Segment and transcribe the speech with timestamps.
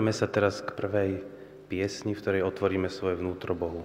[0.00, 1.20] Pripojme sa teraz k prvej
[1.68, 3.84] piesni, v ktorej otvoríme svoje vnútro Bohu.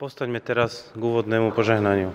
[0.00, 2.08] Postaňme teraz k úvodnému požehnaniu.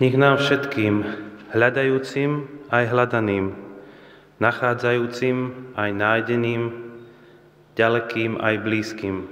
[0.00, 1.04] Nech nám všetkým,
[1.52, 3.52] hľadajúcim aj hľadaným,
[4.40, 6.88] nachádzajúcim aj nájdeným,
[7.76, 9.28] ďalekým aj blízkym.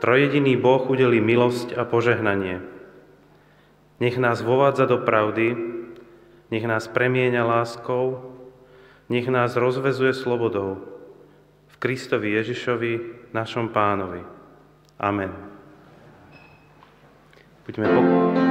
[0.00, 2.64] Trojediný Boh udelí milosť a požehnanie.
[4.00, 5.52] Nech nás vovádza do pravdy,
[6.48, 8.31] nech nás premieňa láskou,
[9.12, 10.80] nech nás rozvezuje slobodou
[11.68, 12.92] v Kristovi Ježišovi,
[13.36, 14.24] našom pánovi.
[14.96, 15.32] Amen.
[17.66, 18.41] Buďme pokojní.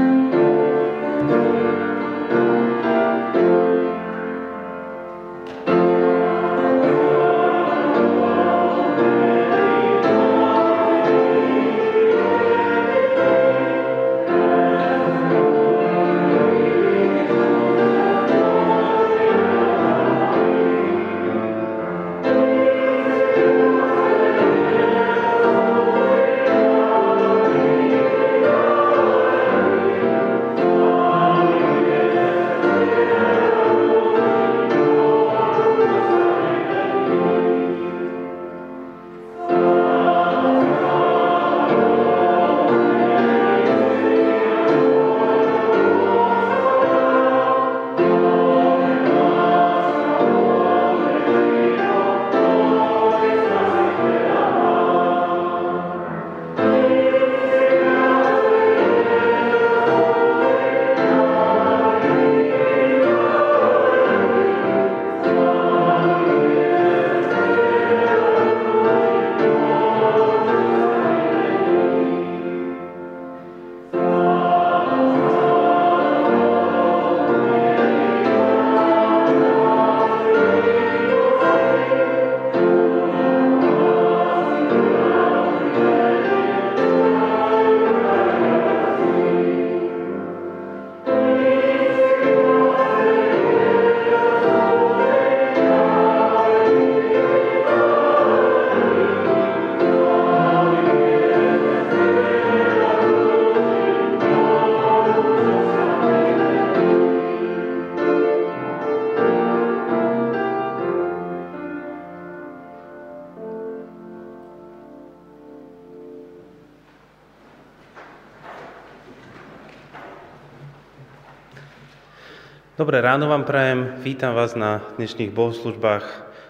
[122.82, 124.02] Dobré ráno vám prajem.
[124.02, 126.06] Vítam vás na dnešných bohoslužbách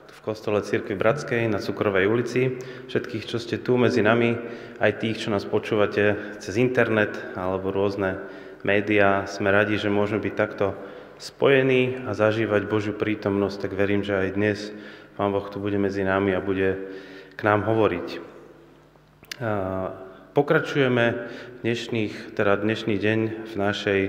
[0.07, 2.55] v kostole Církvy Bratskej na Cukrovej ulici.
[2.87, 4.39] Všetkých, čo ste tu medzi nami,
[4.79, 8.23] aj tých, čo nás počúvate cez internet alebo rôzne
[8.63, 9.27] médiá.
[9.27, 10.71] Sme radi, že môžeme byť takto
[11.19, 14.71] spojení a zažívať Božiu prítomnosť, tak verím, že aj dnes
[15.19, 16.95] Pán Boh tu bude medzi nami a bude
[17.35, 18.07] k nám hovoriť.
[20.31, 21.27] Pokračujeme
[21.59, 23.19] dnešných, teda dnešný deň
[23.51, 24.01] v našej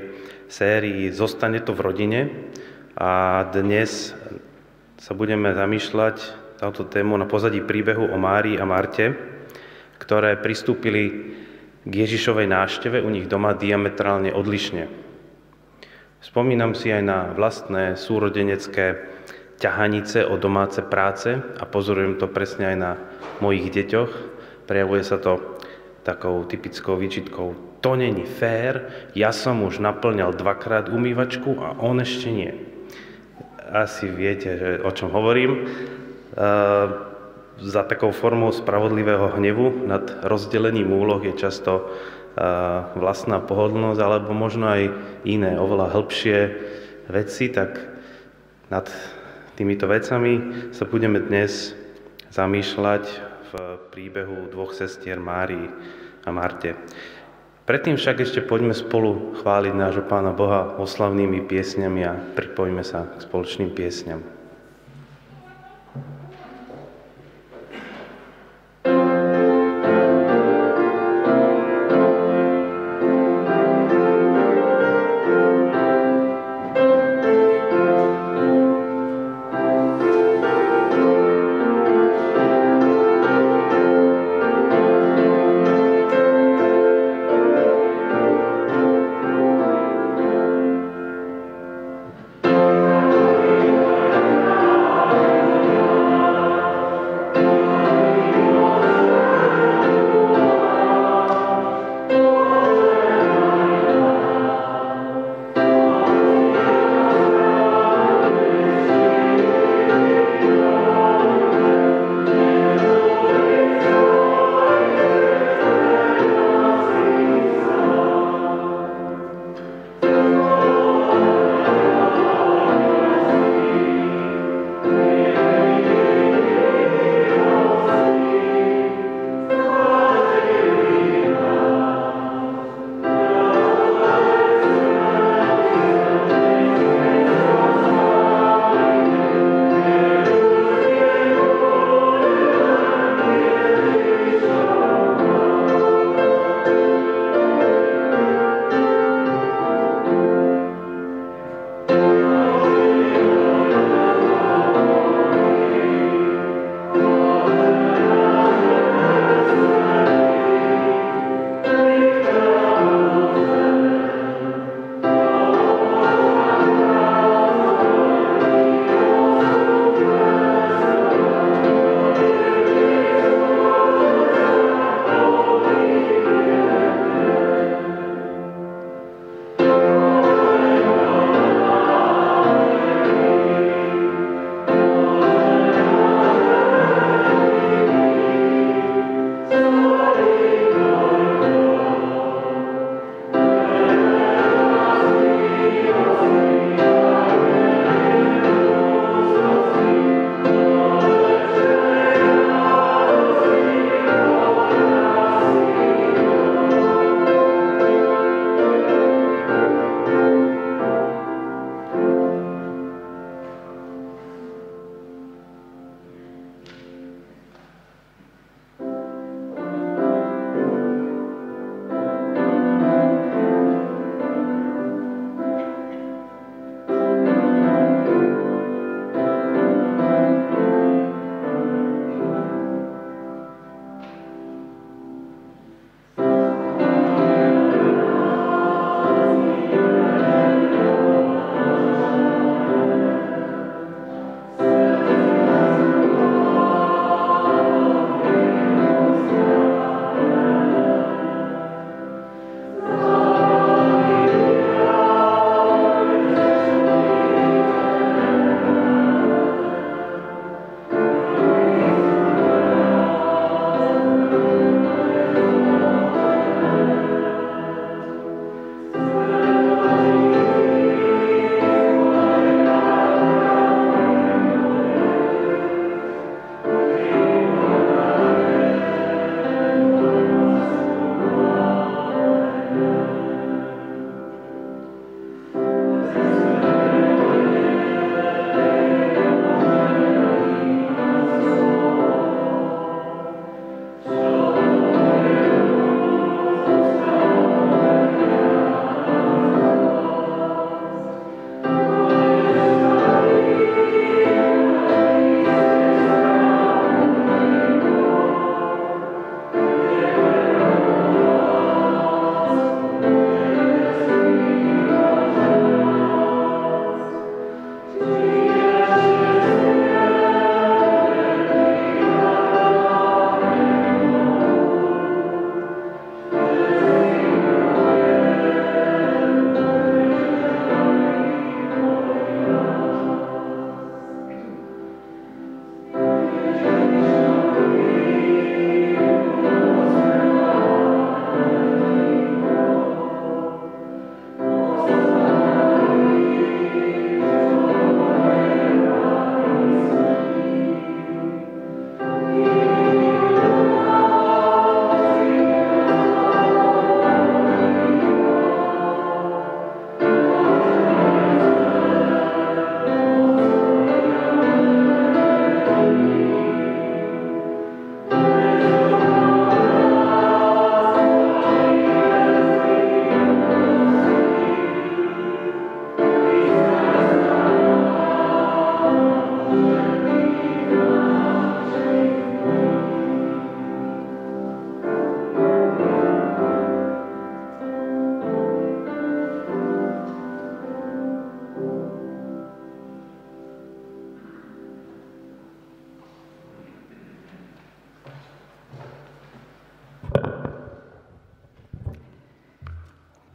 [0.52, 2.20] sérii Zostane to v rodine
[2.92, 4.12] a dnes
[5.00, 6.16] sa budeme zamýšľať
[6.60, 9.16] táto tému na pozadí príbehu o Márii a Marte,
[9.96, 11.32] ktoré pristúpili
[11.88, 14.92] k Ježišovej nášteve u nich doma diametrálne odlišne.
[16.20, 19.08] Spomínam si aj na vlastné súrodenecké
[19.56, 22.92] ťahanice o domáce práce a pozorujem to presne aj na
[23.40, 24.12] mojich deťoch.
[24.68, 25.58] Prejavuje sa to
[26.04, 27.71] takou typickou výčitkou.
[27.82, 32.54] To není fér, ja som už naplňal dvakrát umývačku a on ešte nie.
[33.74, 35.50] Asi viete, že, o čom hovorím.
[35.58, 35.62] E,
[37.58, 41.84] za takou formou spravodlivého hnevu nad rozdelením úloh je často e,
[42.94, 44.82] vlastná pohodlnosť, alebo možno aj
[45.26, 46.38] iné, oveľa hĺbšie
[47.10, 47.82] veci, tak
[48.70, 48.86] nad
[49.58, 51.74] týmito vecami sa budeme dnes
[52.30, 53.04] zamýšľať
[53.50, 53.52] v
[53.90, 55.66] príbehu dvoch sestier Márii
[56.22, 56.78] a Marte.
[57.72, 63.24] Predtým však ešte poďme spolu chváliť nášho Pána Boha oslavnými piesňami a pripojme sa k
[63.24, 64.20] spoločným piesňam.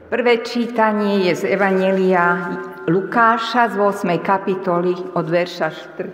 [0.07, 2.55] Prvé čítanie je z Evanelia
[2.87, 4.07] Lukáša z 8.
[4.23, 5.67] kapitoly od verša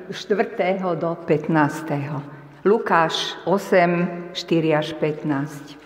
[0.10, 0.82] 4.
[0.98, 2.66] do 15.
[2.66, 5.78] Lukáš 8, 4 až 15.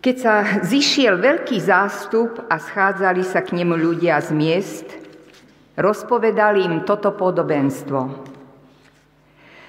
[0.00, 4.88] Keď sa zišiel veľký zástup a schádzali sa k nemu ľudia z miest,
[5.76, 8.00] rozpovedali im toto podobenstvo.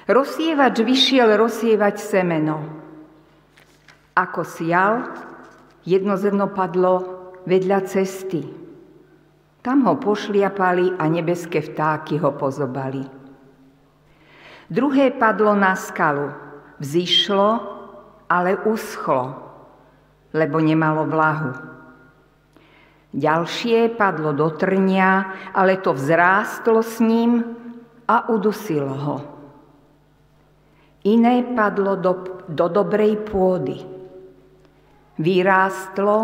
[0.08, 2.64] Rozsievač vyšiel rozsievať semeno.
[4.16, 5.12] Ako sial,
[5.84, 6.94] Jedno zrno padlo
[7.44, 8.40] vedľa cesty.
[9.60, 13.04] Tam ho pošliapali a nebeské vtáky ho pozobali.
[14.72, 16.32] Druhé padlo na skalu.
[16.80, 17.48] Vzýšlo,
[18.28, 19.40] ale uschlo,
[20.36, 21.52] lebo nemalo vlahu.
[23.14, 27.44] Ďalšie padlo do trnia, ale to vzrástlo s ním
[28.10, 29.18] a udusilo ho.
[31.06, 33.93] Iné padlo do, do dobrej pôdy
[35.18, 36.18] vyrástlo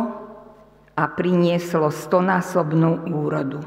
[0.97, 3.61] a prinieslo stonásobnú úrodu.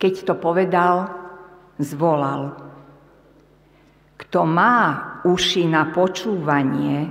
[0.00, 1.10] Keď to povedal,
[1.80, 2.56] zvolal.
[4.20, 4.76] Kto má
[5.24, 7.08] uši na počúvanie,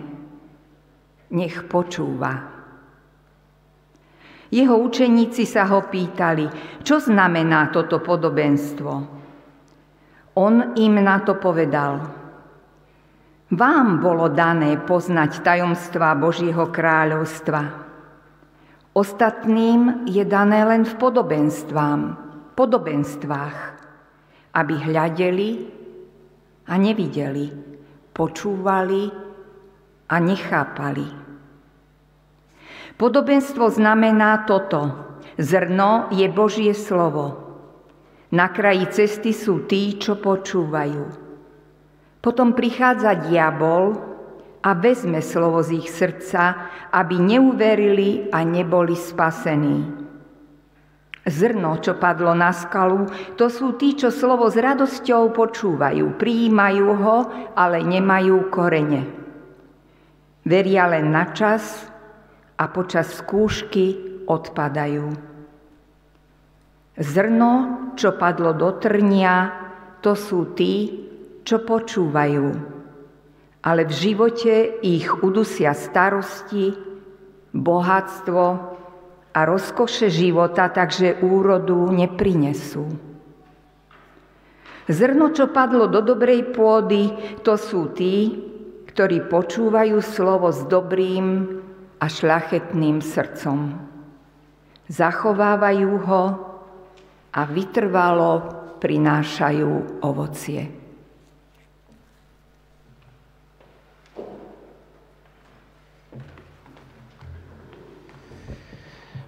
[1.29, 2.58] nech počúva.
[4.50, 6.50] Jeho učeníci sa ho pýtali,
[6.82, 8.91] čo znamená toto podobenstvo.
[10.34, 11.94] On im na to povedal–
[13.50, 17.62] vám bolo dané poznať tajomstva Božieho kráľovstva.
[18.94, 22.01] Ostatným je dané len v podobenstvám,
[22.53, 23.58] podobenstvách,
[24.53, 25.50] aby hľadeli
[26.70, 27.50] a nevideli,
[28.13, 29.10] počúvali
[30.10, 31.08] a nechápali.
[33.00, 35.08] Podobenstvo znamená toto.
[35.39, 37.48] Zrno je Božie slovo.
[38.29, 41.19] Na kraji cesty sú tí, čo počúvajú.
[42.20, 43.96] Potom prichádza diabol
[44.60, 49.88] a vezme slovo z ich srdca, aby neuverili a neboli spasení.
[51.24, 53.08] Zrno, čo padlo na skalu,
[53.40, 57.18] to sú tí, čo slovo s radosťou počúvajú, prijímajú ho,
[57.56, 59.04] ale nemajú korene.
[60.44, 61.86] Veria len na čas
[62.58, 65.08] a počas skúšky odpadajú.
[67.00, 67.52] Zrno,
[67.96, 69.56] čo padlo do trnia,
[70.04, 71.08] to sú tí,
[71.50, 72.46] čo počúvajú,
[73.65, 76.77] ale v živote ich udusia starosti,
[77.50, 78.44] bohatstvo
[79.34, 82.86] a rozkoše života, takže úrodu neprinesú.
[84.86, 88.46] Zrno, čo padlo do dobrej pôdy, to sú tí,
[88.86, 91.58] ktorí počúvajú slovo s dobrým
[91.98, 93.74] a šľachetným srdcom.
[94.86, 96.25] Zachovávajú ho
[97.34, 98.32] a vytrvalo
[98.82, 100.79] prinášajú ovocie.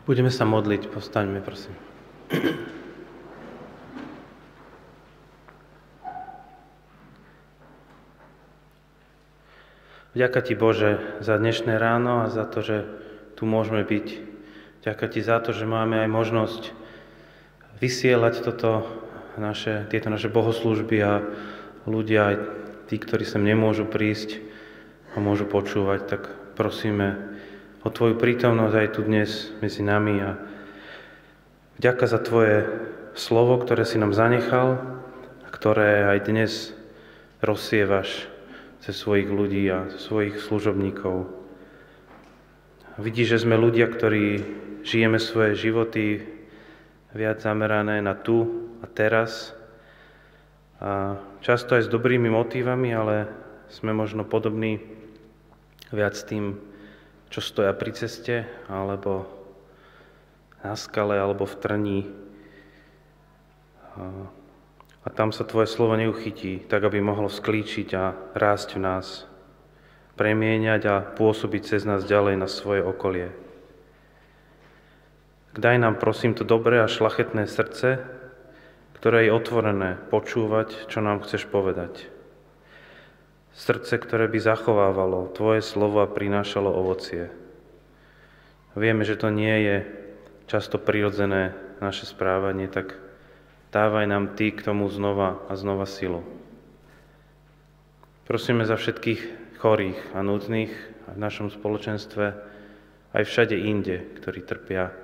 [0.02, 1.78] Budeme sa modliť, postaňme, prosím.
[10.18, 12.78] Vďaka Ti, Bože, za dnešné ráno a za to, že
[13.38, 14.08] tu môžeme byť.
[14.82, 16.64] Vďaka Ti za to, že máme aj možnosť
[17.78, 18.90] vysielať toto
[19.38, 21.22] naše, tieto naše bohoslúžby a
[21.86, 22.36] ľudia, aj
[22.90, 24.42] tí, ktorí sem nemôžu prísť
[25.14, 26.22] a môžu počúvať, tak
[26.58, 27.31] prosíme,
[27.82, 30.38] o Tvoju prítomnosť aj tu dnes medzi nami a
[31.82, 32.70] vďaka za Tvoje
[33.18, 34.78] slovo, ktoré si nám zanechal
[35.42, 36.52] a ktoré aj dnes
[37.42, 38.30] rozsievaš
[38.86, 41.26] cez svojich ľudí a svojich služobníkov.
[43.02, 44.46] Vidíš, že sme ľudia, ktorí
[44.86, 46.22] žijeme svoje životy
[47.18, 49.58] viac zamerané na tu a teraz
[50.82, 53.30] a často aj s dobrými motívami, ale
[53.74, 54.82] sme možno podobní
[55.94, 56.71] viac tým
[57.32, 59.24] čo stoja pri ceste, alebo
[60.62, 62.00] na skale, alebo v trní.
[65.02, 69.26] A tam sa Tvoje slovo neuchytí, tak aby mohlo sklíčiť a rásť v nás,
[70.20, 73.34] premieňať a pôsobiť cez nás ďalej na svoje okolie.
[75.56, 78.00] Daj nám, prosím, to dobré a šlachetné srdce,
[79.00, 82.12] ktoré je otvorené počúvať, čo nám chceš povedať.
[83.52, 87.28] Srdce, ktoré by zachovávalo Tvoje slovo a prinášalo ovocie.
[88.80, 89.78] Vieme, že to nie je
[90.48, 91.52] často prirodzené
[91.84, 92.96] naše správanie, tak
[93.76, 96.24] dávaj nám Ty k tomu znova a znova silu.
[98.24, 99.22] Prosíme za všetkých
[99.60, 100.72] chorých a nudných
[101.12, 102.26] v našom spoločenstve,
[103.12, 104.96] aj všade inde, ktorí trpia.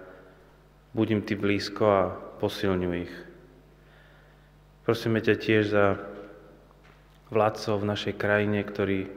[0.95, 2.01] Buď im Ty blízko a
[2.39, 3.15] posilňuj ich.
[4.87, 5.99] Prosíme ťa tiež za
[7.29, 9.11] vládcov v našej krajine, ktorí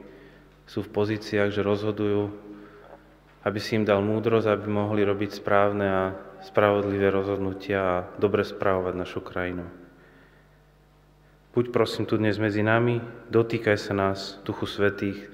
[0.67, 2.51] sú v pozíciách, že rozhodujú
[3.41, 6.03] aby si im dal múdrosť, aby mohli robiť správne a
[6.45, 9.65] spravodlivé rozhodnutia a dobre správovať našu krajinu.
[11.51, 15.27] Buď prosím tu dnes medzi nami, dotýkaj sa nás, Duchu Svetých,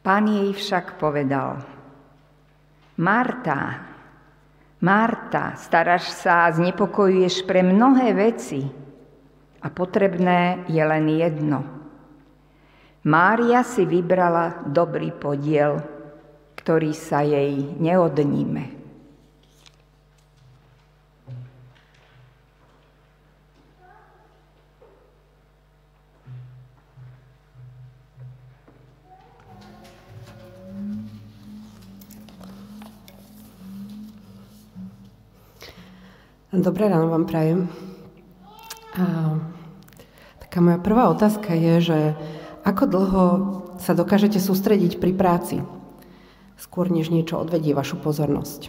[0.00, 1.60] Pán jej však povedal,
[2.96, 3.89] Marta,
[4.80, 8.64] Marta, staráš sa a znepokojuješ pre mnohé veci
[9.60, 11.60] a potrebné je len jedno.
[13.04, 15.84] Mária si vybrala dobrý podiel,
[16.56, 18.79] ktorý sa jej neodníme.
[36.50, 37.70] Dobré ráno vám prajem.
[38.98, 39.38] A
[40.42, 41.98] taká moja prvá otázka je, že
[42.66, 43.24] ako dlho
[43.78, 45.62] sa dokážete sústrediť pri práci,
[46.58, 48.66] skôr než niečo odvedie vašu pozornosť?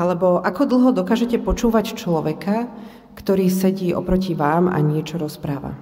[0.00, 2.64] Alebo ako dlho dokážete počúvať človeka,
[3.12, 5.76] ktorý sedí oproti vám a niečo rozpráva?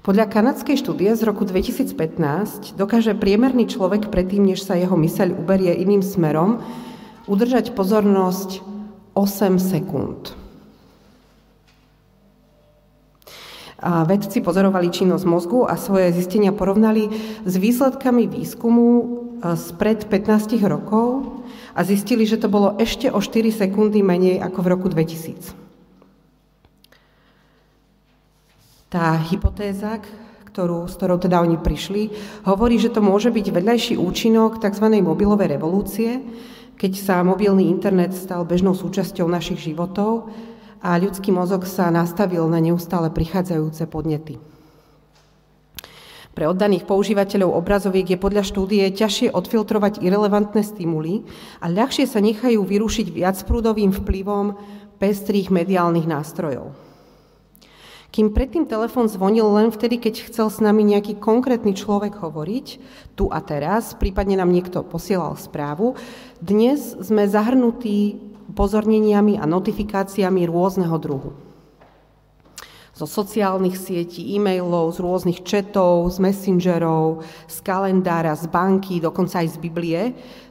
[0.00, 5.76] Podľa kanadskej štúdie z roku 2015 dokáže priemerný človek predtým, než sa jeho myseľ uberie
[5.76, 6.64] iným smerom,
[7.28, 8.64] udržať pozornosť
[9.12, 10.32] 8 sekúnd.
[13.76, 17.12] A vedci pozorovali činnosť mozgu a svoje zistenia porovnali
[17.44, 19.04] s výsledkami výskumu e,
[19.56, 21.28] spred 15 rokov
[21.76, 25.69] a zistili, že to bolo ešte o 4 sekundy menej ako v roku 2000.
[28.90, 30.02] Tá hypotéza,
[30.50, 32.10] ktorú, s ktorou teda oni prišli,
[32.42, 34.90] hovorí, že to môže byť vedľajší účinok tzv.
[34.98, 36.18] mobilovej revolúcie,
[36.74, 40.34] keď sa mobilný internet stal bežnou súčasťou našich životov
[40.82, 44.42] a ľudský mozog sa nastavil na neustále prichádzajúce podnety.
[46.34, 51.22] Pre oddaných používateľov obrazoviek je podľa štúdie ťažšie odfiltrovať irrelevantné stimuly
[51.62, 54.58] a ľahšie sa nechajú vyrušiť viacprúdovým vplyvom
[54.98, 56.89] pestrých mediálnych nástrojov.
[58.10, 62.66] Kým predtým telefón zvonil len vtedy, keď chcel s nami nejaký konkrétny človek hovoriť,
[63.14, 65.94] tu a teraz, prípadne nám niekto posielal správu,
[66.42, 68.18] dnes sme zahrnutí
[68.50, 71.38] pozorneniami a notifikáciami rôzneho druhu.
[72.98, 79.54] Zo sociálnych sietí, e-mailov, z rôznych četov, z messengerov, z kalendára, z banky, dokonca aj
[79.54, 80.02] z Biblie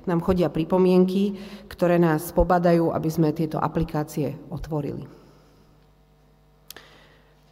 [0.07, 1.35] nám chodia pripomienky,
[1.67, 5.18] ktoré nás pobadajú, aby sme tieto aplikácie otvorili.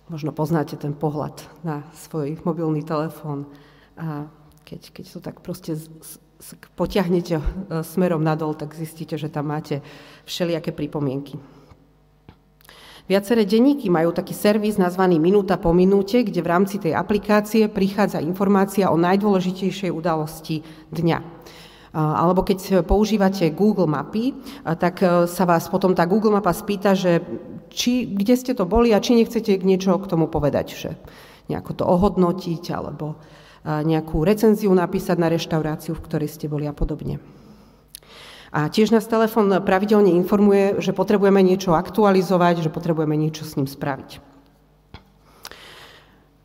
[0.08, 1.36] Možno poznáte ten pohľad
[1.68, 3.44] na svoj mobilný telefón
[4.00, 4.32] a
[4.64, 5.92] keď, keď to tak proste z,
[6.40, 7.44] z, potiahnete e,
[7.84, 9.84] smerom nadol, tak zistíte, že tam máte
[10.24, 11.36] všelijaké pripomienky.
[13.08, 18.24] Viaceré denníky majú taký servis nazvaný Minúta po minúte, kde v rámci tej aplikácie prichádza
[18.24, 21.20] informácia o najdôležitejšej udalosti dňa.
[21.96, 24.36] Alebo keď používate Google mapy,
[24.80, 27.20] tak e, sa vás potom tá Google mapa spýta, že
[27.78, 30.90] či, kde ste to boli a či nechcete niečo k tomu povedať, že
[31.46, 33.22] nejako to ohodnotiť alebo
[33.68, 37.22] nejakú recenziu napísať na reštauráciu, v ktorej ste boli a podobne.
[38.50, 43.68] A tiež nás telefon pravidelne informuje, že potrebujeme niečo aktualizovať, že potrebujeme niečo s ním
[43.68, 44.24] spraviť.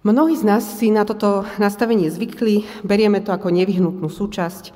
[0.02, 4.74] Mnohí z nás si na toto nastavenie zvykli, berieme to ako nevyhnutnú súčasť,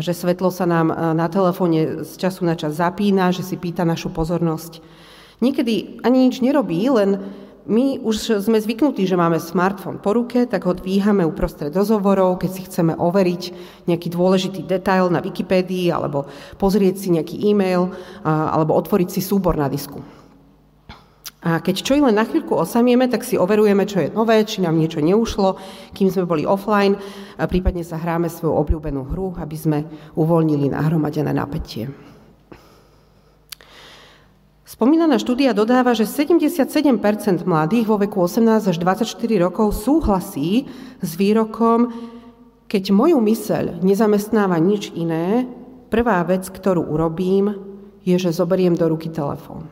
[0.00, 4.08] že svetlo sa nám na telefóne z času na čas zapína, že si pýta našu
[4.08, 4.80] pozornosť
[5.42, 7.18] Niekedy ani nič nerobí, len
[7.62, 12.50] my už sme zvyknutí, že máme smartfón po ruke, tak ho dvíhame uprostred rozhovorov, keď
[12.50, 13.42] si chceme overiť
[13.86, 16.26] nejaký dôležitý detail na Wikipédii, alebo
[16.58, 17.90] pozrieť si nejaký e-mail,
[18.26, 20.02] alebo otvoriť si súbor na disku.
[21.42, 24.78] A keď čo len na chvíľku osamieme, tak si overujeme, čo je nové, či nám
[24.78, 25.58] niečo neušlo,
[25.90, 26.94] kým sme boli offline,
[27.50, 29.78] prípadne sa hráme svoju obľúbenú hru, aby sme
[30.14, 31.90] uvoľnili nahromadené napätie.
[34.72, 36.96] Spomínaná štúdia dodáva, že 77%
[37.44, 40.64] mladých vo veku 18 až 24 rokov súhlasí
[41.04, 41.92] s výrokom,
[42.72, 45.44] keď moju myseľ nezamestnáva nič iné,
[45.92, 47.52] prvá vec, ktorú urobím,
[48.00, 49.68] je, že zoberiem do ruky telefón.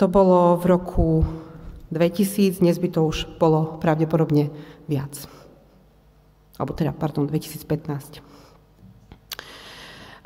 [0.00, 1.08] To bolo v roku
[1.92, 4.48] 2000, dnes by to už bolo pravdepodobne
[4.88, 5.28] viac.
[6.56, 8.29] Alebo teda, pardon, 2015.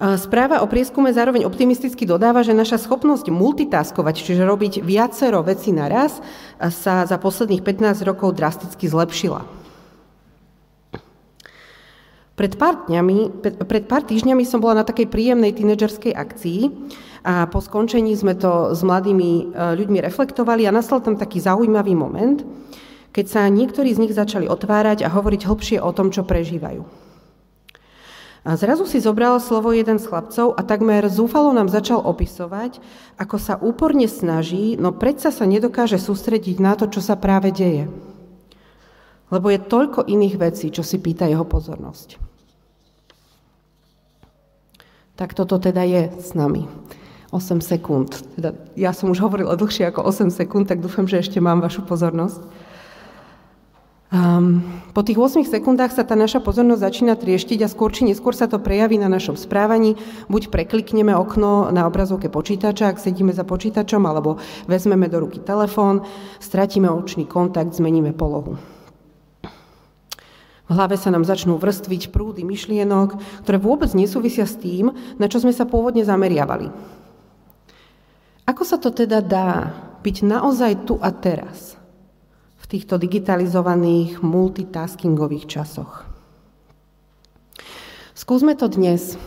[0.05, 6.21] Správa o prieskume zároveň optimisticky dodáva, že naša schopnosť multitaskovať, čiže robiť viacero vecí naraz,
[6.61, 9.49] sa za posledných 15 rokov drasticky zlepšila.
[12.35, 16.61] Pred pár, dňami, pred pár týždňami som bola na takej príjemnej tínedžerskej akcii,
[17.25, 19.45] a po skončení sme to s mladými e,
[19.81, 22.45] ľuďmi reflektovali a nastal tam taký zaujímavý moment,
[23.17, 26.85] keď sa niektorí z nich začali otvárať a hovoriť hlbšie o tom, čo prežívajú.
[28.45, 32.77] A zrazu si zobral slovo jeden z chlapcov a takmer zúfalo nám začal opisovať,
[33.17, 37.89] ako sa úporne snaží, no predsa sa nedokáže sústrediť na to, čo sa práve deje.
[39.33, 42.21] Lebo je toľko iných vecí, čo si pýta jeho pozornosť.
[45.17, 46.69] Tak toto teda je s nami.
[47.33, 48.15] 8 sekúnd.
[48.39, 51.83] Teda ja som už hovorila dlhšie ako 8 sekúnd, tak dúfam, že ešte mám vašu
[51.83, 52.45] pozornosť.
[54.15, 54.63] Um,
[54.95, 58.47] po tých 8 sekundách sa tá naša pozornosť začína trieštiť a skôr či neskôr sa
[58.47, 59.99] to prejaví na našom správaní.
[60.31, 64.39] Buď preklikneme okno na obrazovke počítača, ak sedíme za počítačom, alebo
[64.71, 66.07] vezmeme do ruky telefón,
[66.39, 68.55] stratíme očný kontakt, zmeníme polohu.
[70.65, 75.43] V hlave sa nám začnú vrstviť prúdy myšlienok, ktoré vôbec nesúvisia s tým, na čo
[75.43, 76.71] sme sa pôvodne zameriavali.
[78.47, 79.75] Ako sa to teda dá
[80.07, 81.83] byť naozaj tu a teraz
[82.65, 86.09] v týchto digitalizovaných multitaskingových časoch?
[88.17, 89.21] Skúsme to dnes.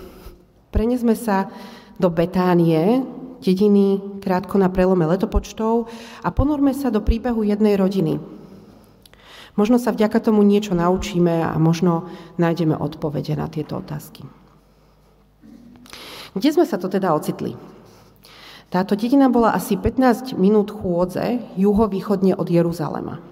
[0.73, 1.45] Prenesme sa
[2.01, 3.05] do Betánie,
[3.37, 5.85] dediny krátko na prelome letopočtov
[6.25, 8.17] a ponorme sa do príbehu jednej rodiny.
[9.53, 12.09] Možno sa vďaka tomu niečo naučíme a možno
[12.41, 14.25] nájdeme odpovede na tieto otázky.
[16.33, 17.76] Kde sme sa to teda ocitli?
[18.67, 23.23] Táto dedina bola asi 15 minút chôdze juhovýchodne od Jeruzalema.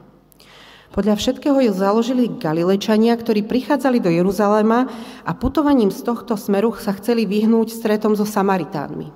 [0.96, 4.88] Podľa všetkého ju založili Galilečania, ktorí prichádzali do Jeruzalema
[5.28, 9.12] a putovaním z tohto smeru sa chceli vyhnúť stretom so Samaritánmi.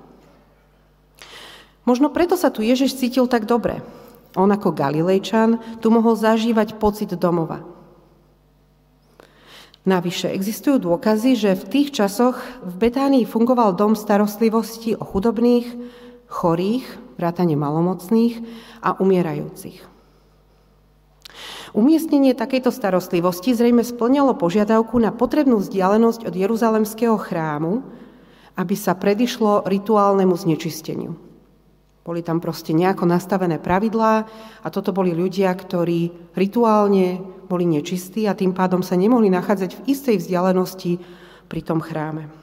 [1.88, 3.80] Možno preto sa tu Ježiš cítil tak dobre.
[4.36, 7.64] On ako Galilejčan tu mohol zažívať pocit domova.
[9.88, 15.66] Navyše existujú dôkazy, že v tých časoch v Betánii fungoval dom starostlivosti o chudobných,
[16.30, 16.86] chorých,
[17.18, 18.40] vrátane malomocných
[18.80, 19.90] a umierajúcich.
[21.70, 27.86] Umiestnenie takejto starostlivosti zrejme splňalo požiadavku na potrebnú vzdialenosť od Jeruzalemského chrámu,
[28.58, 31.14] aby sa predišlo rituálnemu znečisteniu.
[32.02, 34.14] Boli tam proste nejako nastavené pravidlá
[34.64, 39.84] a toto boli ľudia, ktorí rituálne boli nečistí a tým pádom sa nemohli nachádzať v
[39.94, 40.98] istej vzdialenosti
[41.46, 42.39] pri tom chráme.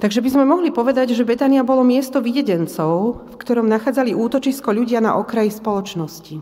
[0.00, 5.04] Takže by sme mohli povedať, že Betania bolo miesto videdencov, v ktorom nachádzali útočisko ľudia
[5.04, 6.40] na okraji spoločnosti.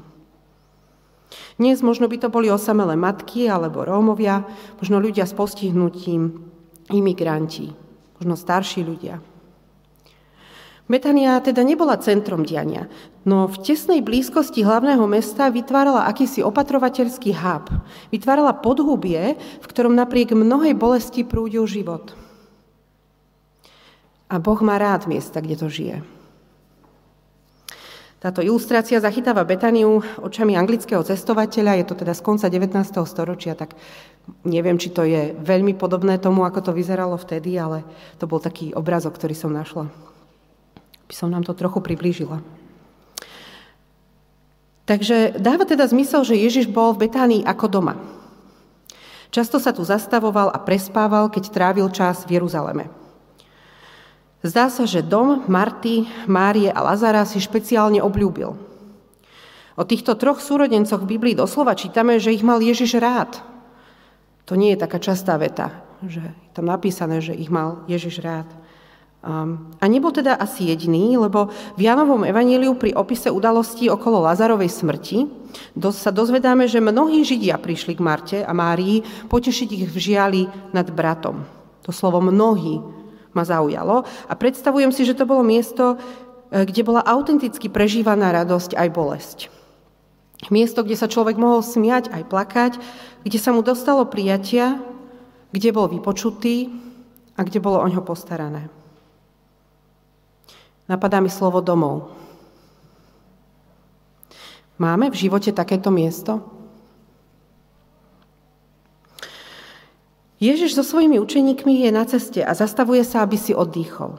[1.59, 4.47] Dnes možno by to boli osamelé matky alebo Rómovia,
[4.79, 6.38] možno ľudia s postihnutím,
[6.94, 7.75] imigranti,
[8.23, 9.18] možno starší ľudia.
[10.87, 12.87] Betania teda nebola centrom diania,
[13.27, 17.75] no v tesnej blízkosti hlavného mesta vytvárala akýsi opatrovateľský hub.
[18.14, 22.28] Vytvárala podhubie, v ktorom napriek mnohej bolesti prúdil život.
[24.29, 26.05] A Boh má rád miesta, kde to žije.
[28.19, 32.75] Táto ilustrácia zachytáva Betaniu očami anglického cestovateľa, je to teda z konca 19.
[33.07, 33.79] storočia, tak
[34.43, 37.87] neviem, či to je veľmi podobné tomu, ako to vyzeralo vtedy, ale
[38.19, 39.87] to bol taký obrazok, ktorý som našla.
[41.07, 42.43] By som nám to trochu priblížila.
[44.91, 47.95] Takže dáva teda zmysel, že Ježiš bol v Betánii ako doma.
[49.31, 52.98] Často sa tu zastavoval a prespával, keď trávil čas v Jeruzaleme.
[54.38, 58.55] Zdá sa, že dom Marty, Márie a Lazara si špeciálne obľúbil.
[59.79, 63.38] O týchto troch súrodencoch v Biblii doslova čítame, že ich mal Ježiš rád.
[64.46, 65.70] To nie je taká častá veta,
[66.07, 68.46] že je tam napísané, že ich mal Ježiš rád.
[69.79, 75.27] A nebol teda asi jediný, lebo v Janovom evaníliu pri opise udalostí okolo Lazarovej smrti
[75.90, 80.87] sa dozvedáme, že mnohí Židia prišli k Marte a Márii potešiť ich v žiali nad
[80.94, 81.42] bratom.
[81.83, 82.79] To slovo mnohí
[83.38, 85.94] ma zaujalo a predstavujem si, že to bolo miesto,
[86.51, 89.38] e, kde bola autenticky prežívaná radosť aj bolesť.
[90.51, 92.72] Miesto, kde sa človek mohol smiať aj plakať,
[93.22, 94.83] kde sa mu dostalo prijatia,
[95.55, 96.74] kde bol vypočutý
[97.38, 98.66] a kde bolo o ňo postarané.
[100.90, 102.11] Napadá mi slovo domov.
[104.79, 106.58] Máme v živote takéto miesto?
[110.38, 114.14] Ježiš so svojimi učeníkmi je na ceste a zastavuje sa, aby si oddychol.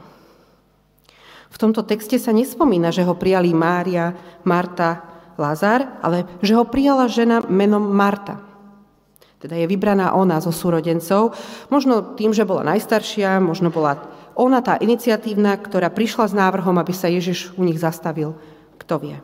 [1.50, 5.02] V tomto texte sa nespomína, že ho prijali Mária, Marta,
[5.40, 8.38] Lazar, ale že ho prijala žena menom Marta.
[9.40, 11.32] Teda je vybraná ona zo súrodencov,
[11.72, 13.96] možno tým, že bola najstaršia, možno bola
[14.36, 18.36] ona tá iniciatívna, ktorá prišla s návrhom, aby sa Ježiš u nich zastavil.
[18.76, 19.16] Kto vie?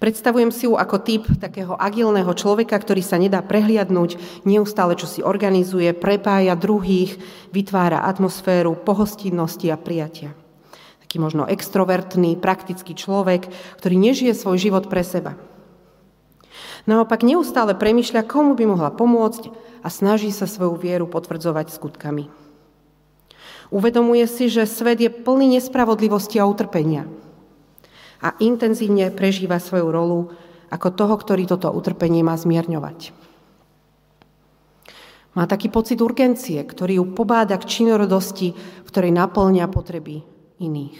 [0.00, 4.16] Predstavujem si ju ako typ takého agilného človeka, ktorý sa nedá prehliadnúť,
[4.48, 7.20] neustále čo si organizuje, prepája druhých,
[7.52, 10.32] vytvára atmosféru pohostinnosti a prijatia.
[11.04, 15.36] Taký možno extrovertný, praktický človek, ktorý nežije svoj život pre seba.
[16.88, 19.52] Naopak neustále premýšľa, komu by mohla pomôcť
[19.84, 22.32] a snaží sa svoju vieru potvrdzovať skutkami.
[23.68, 27.04] Uvedomuje si, že svet je plný nespravodlivosti a utrpenia.
[28.20, 30.18] A intenzívne prežíva svoju rolu
[30.68, 33.16] ako toho, ktorý toto utrpenie má zmierňovať.
[35.34, 40.26] Má taký pocit urgencie, ktorý ju pobáda k činorodosti, v ktorej naplňa potreby
[40.58, 40.98] iných.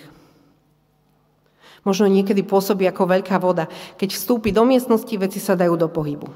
[1.83, 3.67] Možno niekedy pôsobí ako veľká voda.
[3.97, 6.29] Keď vstúpi do miestnosti, veci sa dajú do pohybu.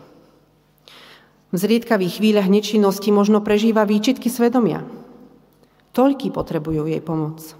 [1.55, 4.83] V zriedkavých chvíľach nečinnosti možno prežíva výčitky svedomia.
[5.94, 7.55] Toľky potrebujú jej pomoc.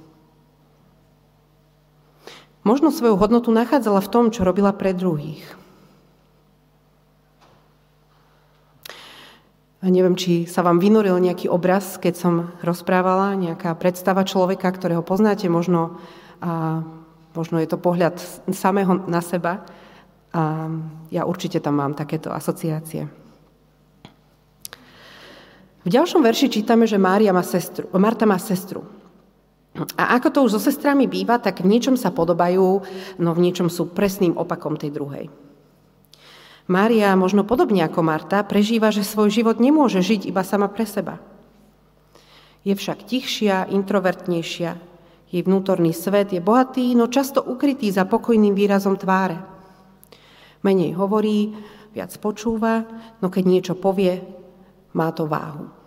[2.65, 5.45] Možno svoju hodnotu nachádzala v tom, čo robila pre druhých.
[9.85, 15.05] A neviem, či sa vám vynoril nejaký obraz, keď som rozprávala, nejaká predstava človeka, ktorého
[15.05, 16.01] poznáte, možno,
[16.41, 16.81] a,
[17.37, 18.17] možno je to pohľad
[18.49, 19.61] samého na seba.
[20.33, 20.73] A
[21.13, 23.13] ja určite tam mám takéto asociácie.
[25.85, 29.04] V ďalšom verši čítame, že Mária má sestru, Marta má sestru.
[29.75, 32.87] A ako to už so sestrami býva, tak v niečom sa podobajú,
[33.19, 35.27] no v niečom sú presným opakom tej druhej.
[36.71, 41.19] Mária, možno podobne ako Marta, prežíva, že svoj život nemôže žiť iba sama pre seba.
[42.65, 44.73] Je však tichšia, introvertnejšia.
[45.29, 49.37] Jej vnútorný svet je bohatý, no často ukrytý za pokojným výrazom tváre.
[50.65, 51.53] Menej hovorí,
[51.93, 52.87] viac počúva,
[53.21, 54.25] no keď niečo povie,
[54.97, 55.84] má to váhu.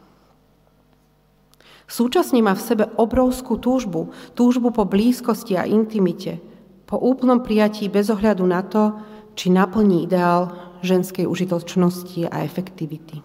[1.87, 6.43] Súčasne má v sebe obrovskú túžbu, túžbu po blízkosti a intimite,
[6.83, 8.95] po úplnom prijatí bez ohľadu na to,
[9.39, 10.51] či naplní ideál
[10.83, 13.23] ženskej užitočnosti a efektivity.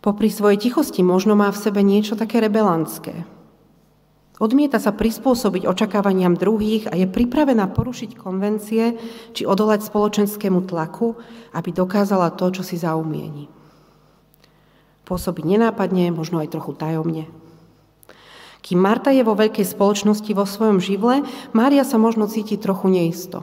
[0.00, 3.28] Popri svojej tichosti možno má v sebe niečo také rebelantské,
[4.40, 8.96] Odmieta sa prispôsobiť očakávaniam druhých a je pripravená porušiť konvencie
[9.36, 11.12] či odolať spoločenskému tlaku,
[11.52, 13.59] aby dokázala to, čo si zaumieni.
[15.10, 17.26] Pôsobí nenápadne, možno aj trochu tajomne.
[18.62, 23.42] Kým Marta je vo veľkej spoločnosti vo svojom živle, Mária sa možno cíti trochu neisto.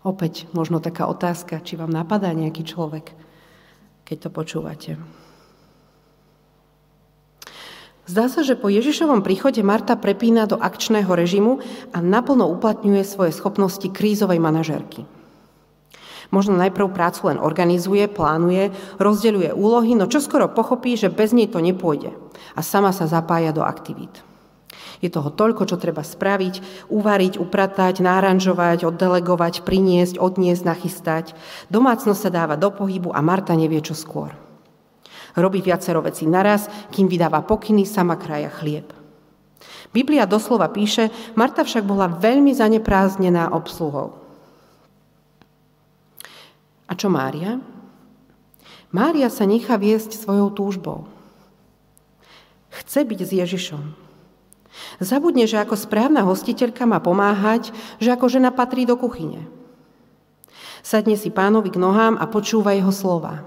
[0.00, 3.12] Opäť možno taká otázka, či vám napadá nejaký človek,
[4.08, 4.90] keď to počúvate.
[8.08, 11.60] Zdá sa, že po Ježišovom príchode Marta prepína do akčného režimu
[11.92, 15.04] a naplno uplatňuje svoje schopnosti krízovej manažerky.
[16.28, 18.68] Možno najprv prácu len organizuje, plánuje,
[19.00, 22.12] rozdeľuje úlohy, no čoskoro pochopí, že bez nej to nepôjde
[22.52, 24.12] a sama sa zapája do aktivít.
[24.98, 31.26] Je toho toľko, čo treba spraviť, uvariť, upratať, náranžovať, oddelegovať, priniesť, odniesť, nachystať.
[31.70, 34.34] Domácnosť sa dáva do pohybu a Marta nevie, čo skôr.
[35.38, 38.90] Robí viacero vecí naraz, kým vydáva pokyny, sama kraja chlieb.
[39.94, 44.27] Biblia doslova píše, Marta však bola veľmi zaneprázdnená obsluhou.
[46.88, 47.60] A čo Mária?
[48.88, 51.04] Mária sa nechá viesť svojou túžbou.
[52.72, 53.84] Chce byť s Ježišom.
[54.98, 57.70] Zabudne, že ako správna hostiteľka má pomáhať,
[58.00, 59.44] že ako žena patrí do kuchyne.
[60.80, 63.44] Sadne si pánovi k nohám a počúva jeho slova.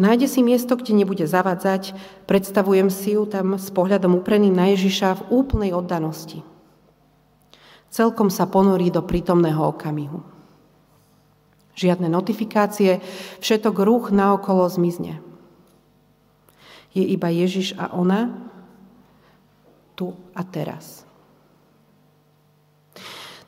[0.00, 1.92] Nájde si miesto, kde nebude zavadzať,
[2.24, 6.40] predstavujem si ju tam s pohľadom upreným na Ježiša v úplnej oddanosti.
[7.90, 10.22] Celkom sa ponorí do prítomného okamihu.
[11.74, 13.02] Žiadne notifikácie,
[13.42, 15.18] všetok ruch naokolo zmizne.
[16.94, 18.34] Je iba Ježiš a ona
[19.98, 21.02] tu a teraz.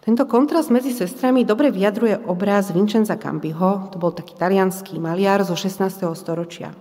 [0.02, 5.55] Tento kontrast medzi sestrami dobre vyjadruje obraz Vincenza Cambiho, to bol taký talianský maliar zo
[5.55, 6.11] 16.
[6.18, 6.74] storočia.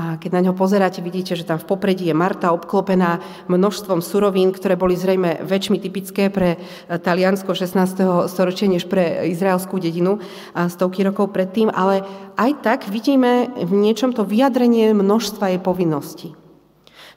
[0.00, 3.20] A keď na ňo pozeráte, vidíte, že tam v popredí je Marta obklopená
[3.52, 8.24] množstvom surovín, ktoré boli zrejme väčšmi typické pre eh, Taliansko 16.
[8.32, 10.16] storočia než pre izraelskú dedinu
[10.56, 12.00] a stovky rokov predtým, ale
[12.40, 16.32] aj tak vidíme v niečom to vyjadrenie množstva jej povinností.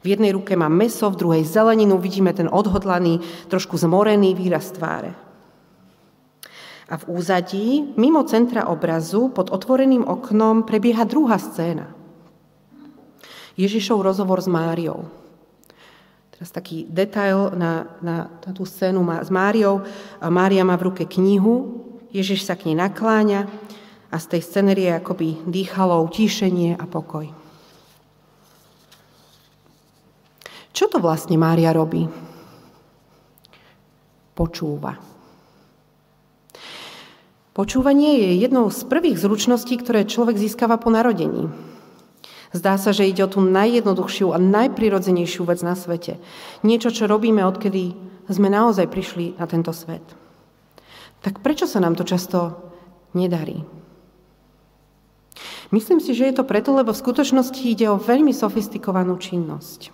[0.04, 5.16] V jednej ruke má meso, v druhej zeleninu, vidíme ten odhodlaný, trošku zmorený výraz tváre.
[6.92, 11.88] A v úzadí, mimo centra obrazu, pod otvoreným oknom, prebieha druhá scéna–
[13.54, 15.06] Ježišov rozhovor s Máriou.
[16.34, 19.86] Teraz taký detail na, na, na tú scénu s Máriou.
[20.20, 23.50] Mária má v ruke knihu, Ježiš sa k nej nakláňa
[24.14, 27.26] a z tej scenérie akoby dýchalo utíšenie a pokoj.
[30.74, 32.10] Čo to vlastne Mária robí?
[34.34, 34.98] Počúva.
[37.54, 41.73] Počúvanie je jednou z prvých zručností, ktoré človek získava po narodení.
[42.54, 46.22] Zdá sa, že ide o tú najjednoduchšiu a najprirodzenejšiu vec na svete.
[46.62, 47.98] Niečo, čo robíme, odkedy
[48.30, 50.06] sme naozaj prišli na tento svet.
[51.26, 52.54] Tak prečo sa nám to často
[53.18, 53.66] nedarí?
[55.74, 59.90] Myslím si, že je to preto, lebo v skutočnosti ide o veľmi sofistikovanú činnosť.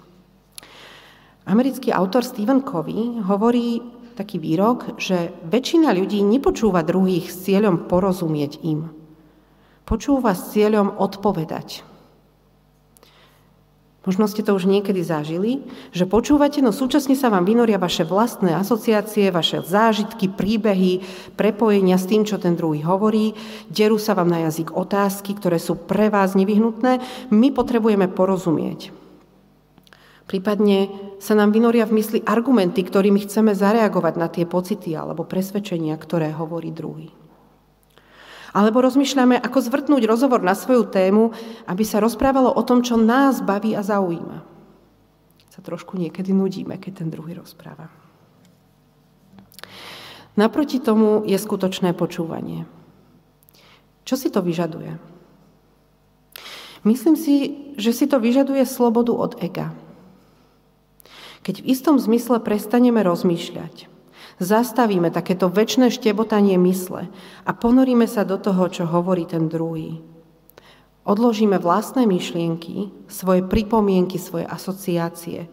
[1.47, 3.79] Americký autor Stephen Covey hovorí
[4.19, 8.91] taký výrok, že väčšina ľudí nepočúva druhých s cieľom porozumieť im.
[9.87, 11.87] Počúva s cieľom odpovedať.
[14.09, 15.61] Možno ste to už niekedy zažili,
[15.93, 21.05] že počúvate, no súčasne sa vám vynoria vaše vlastné asociácie, vaše zážitky, príbehy,
[21.37, 23.37] prepojenia s tým, čo ten druhý hovorí,
[23.69, 27.05] derú sa vám na jazyk otázky, ktoré sú pre vás nevyhnutné.
[27.29, 28.89] My potrebujeme porozumieť.
[30.25, 30.89] Prípadne
[31.21, 36.33] sa nám vynoria v mysli argumenty, ktorými chceme zareagovať na tie pocity alebo presvedčenia, ktoré
[36.33, 37.13] hovorí druhý.
[38.49, 41.35] Alebo rozmýšľame, ako zvrtnúť rozhovor na svoju tému,
[41.69, 44.41] aby sa rozprávalo o tom, čo nás baví a zaujíma.
[45.53, 47.91] Sa trošku niekedy nudíme, keď ten druhý rozpráva.
[50.39, 52.63] Naproti tomu je skutočné počúvanie.
[54.07, 54.95] Čo si to vyžaduje?
[56.87, 59.75] Myslím si, že si to vyžaduje slobodu od ega.
[61.43, 63.91] Keď v istom zmysle prestaneme rozmýšľať,
[64.39, 67.11] zastavíme takéto väčšie štebotanie mysle
[67.43, 69.99] a ponoríme sa do toho, čo hovorí ten druhý.
[71.03, 75.51] Odložíme vlastné myšlienky, svoje pripomienky, svoje asociácie.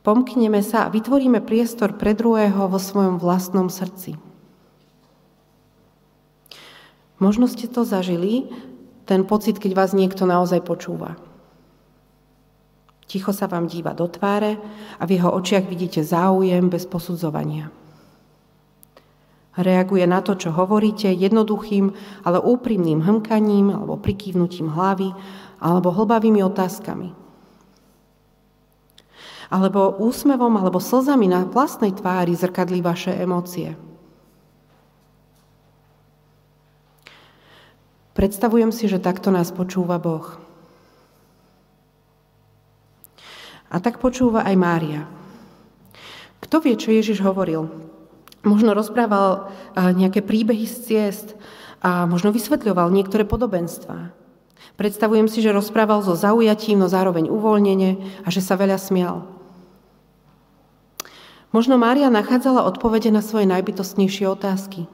[0.00, 4.16] Pomkneme sa a vytvoríme priestor pre druhého vo svojom vlastnom srdci.
[7.20, 8.48] Možno ste to zažili,
[9.04, 11.20] ten pocit, keď vás niekto naozaj počúva.
[13.10, 14.54] Ticho sa vám díva do tváre
[14.94, 17.74] a v jeho očiach vidíte záujem bez posudzovania.
[19.58, 21.90] Reaguje na to, čo hovoríte, jednoduchým,
[22.22, 25.10] ale úprimným hmkaním alebo prikývnutím hlavy
[25.58, 27.10] alebo hlbavými otázkami.
[29.50, 33.74] Alebo úsmevom alebo slzami na vlastnej tvári zrkadlí vaše emócie.
[38.14, 40.49] Predstavujem si, že takto nás počúva Boh.
[43.70, 45.02] A tak počúva aj Mária.
[46.42, 47.70] Kto vie, čo Ježiš hovoril?
[48.42, 51.28] Možno rozprával eh, nejaké príbehy z ciest
[51.80, 54.12] a možno vysvetľoval niektoré podobenstvá.
[54.74, 59.28] Predstavujem si, že rozprával so zaujatím, no zároveň uvoľnenie a že sa veľa smial.
[61.50, 64.86] Možno Mária nachádzala odpovede na svoje najbytostnejšie otázky.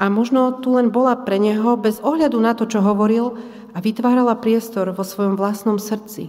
[0.00, 3.36] A možno tu len bola pre neho bez ohľadu na to, čo hovoril,
[3.72, 6.28] a vytvárala priestor vo svojom vlastnom srdci,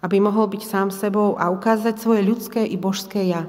[0.00, 3.44] aby mohol byť sám sebou a ukázať svoje ľudské i božské ja.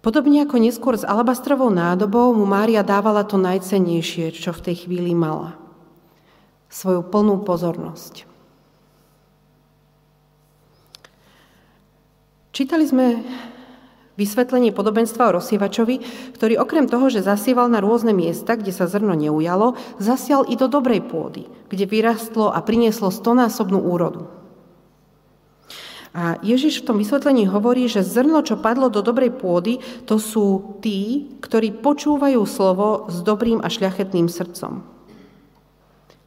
[0.00, 5.12] Podobne ako neskôr s alabastrovou nádobou mu Mária dávala to najcennejšie, čo v tej chvíli
[5.12, 5.60] mala.
[6.72, 8.24] Svoju plnú pozornosť.
[12.56, 13.20] Čítali sme
[14.18, 16.02] Vysvetlenie podobenstva o rozsievačovi,
[16.34, 20.66] ktorý okrem toho, že zasieval na rôzne miesta, kde sa zrno neujalo, zasial i do
[20.66, 24.26] dobrej pôdy, kde vyrastlo a prinieslo stonásobnú úrodu.
[26.10, 29.78] A Ježiš v tom vysvetlení hovorí, že zrno, čo padlo do dobrej pôdy,
[30.10, 34.82] to sú tí, ktorí počúvajú slovo s dobrým a šľachetným srdcom.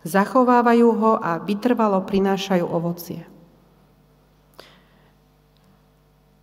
[0.08, 3.28] Zachovávajú ho a vytrvalo prinášajú ovocie.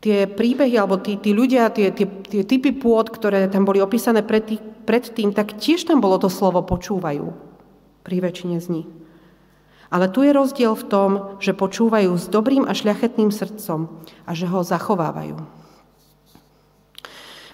[0.00, 4.24] Tie príbehy, alebo tí, tí ľudia, tie, tie, tie typy pôd, ktoré tam boli opísané
[4.24, 7.28] predtým, pred tak tiež tam bolo to slovo počúvajú
[8.00, 8.88] pri väčšine z nich.
[9.92, 11.10] Ale tu je rozdiel v tom,
[11.42, 13.92] že počúvajú s dobrým a šľachetným srdcom
[14.24, 15.36] a že ho zachovávajú.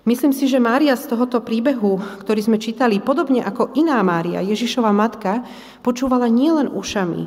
[0.06, 4.94] Myslím si, že Mária z tohoto príbehu, ktorý sme čítali, podobne ako iná Mária, Ježišova
[4.94, 5.42] matka,
[5.82, 7.26] počúvala nielen ušami,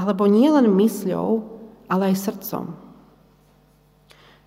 [0.00, 1.44] alebo nielen mysľou,
[1.92, 2.85] ale aj srdcom.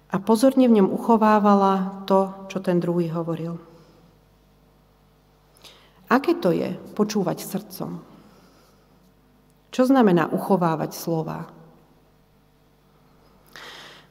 [0.10, 3.62] A pozorne v ňom uchovávala to, čo ten druhý hovoril.
[6.10, 8.02] Aké to je počúvať srdcom?
[9.70, 11.54] Čo znamená uchovávať slova?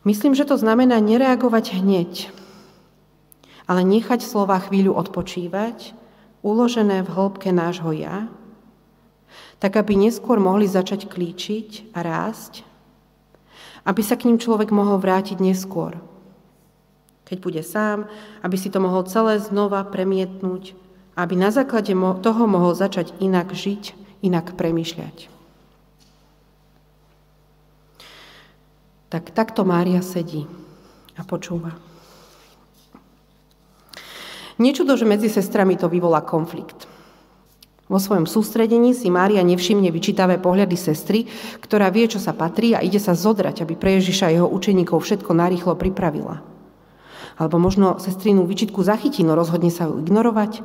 [0.07, 2.31] Myslím, že to znamená nereagovať hneď,
[3.67, 5.99] ale nechať slova chvíľu odpočívať,
[6.47, 8.31] uložené v hĺbke nášho ja,
[9.59, 12.63] tak aby neskôr mohli začať klíčiť a rásť,
[13.85, 16.01] aby sa k ním človek mohol vrátiť neskôr.
[17.29, 18.09] Keď bude sám,
[18.41, 20.73] aby si to mohol celé znova premietnúť,
[21.19, 23.93] aby na základe toho mohol začať inak žiť,
[24.25, 25.29] inak premyšľať.
[29.09, 30.49] Tak takto Mária sedí
[31.17, 31.77] a počúva.
[34.59, 36.88] Niečudo, že medzi sestrami to vyvolá konflikt.
[37.89, 41.25] Vo svojom sústredení si Mária nevšimne vyčítavé pohľady sestry,
[41.65, 45.01] ktorá vie, čo sa patrí a ide sa zodrať, aby pre Ježiša a jeho učeníkov
[45.01, 46.45] všetko narýchlo pripravila.
[47.41, 50.61] Alebo možno sestrinu vyčitku zachytí, no rozhodne sa ju ignorovať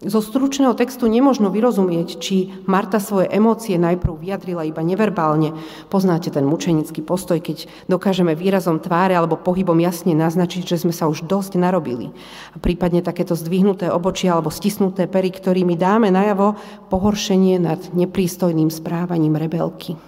[0.00, 5.52] zo stručného textu nemožno vyrozumieť, či Marta svoje emócie najprv vyjadrila iba neverbálne.
[5.92, 11.04] Poznáte ten mučenický postoj, keď dokážeme výrazom tváre alebo pohybom jasne naznačiť, že sme sa
[11.04, 12.08] už dosť narobili.
[12.52, 16.56] A prípadne takéto zdvihnuté obočia alebo stisnuté pery, ktorými dáme najavo
[16.88, 20.00] pohoršenie nad neprístojným správaním rebelky.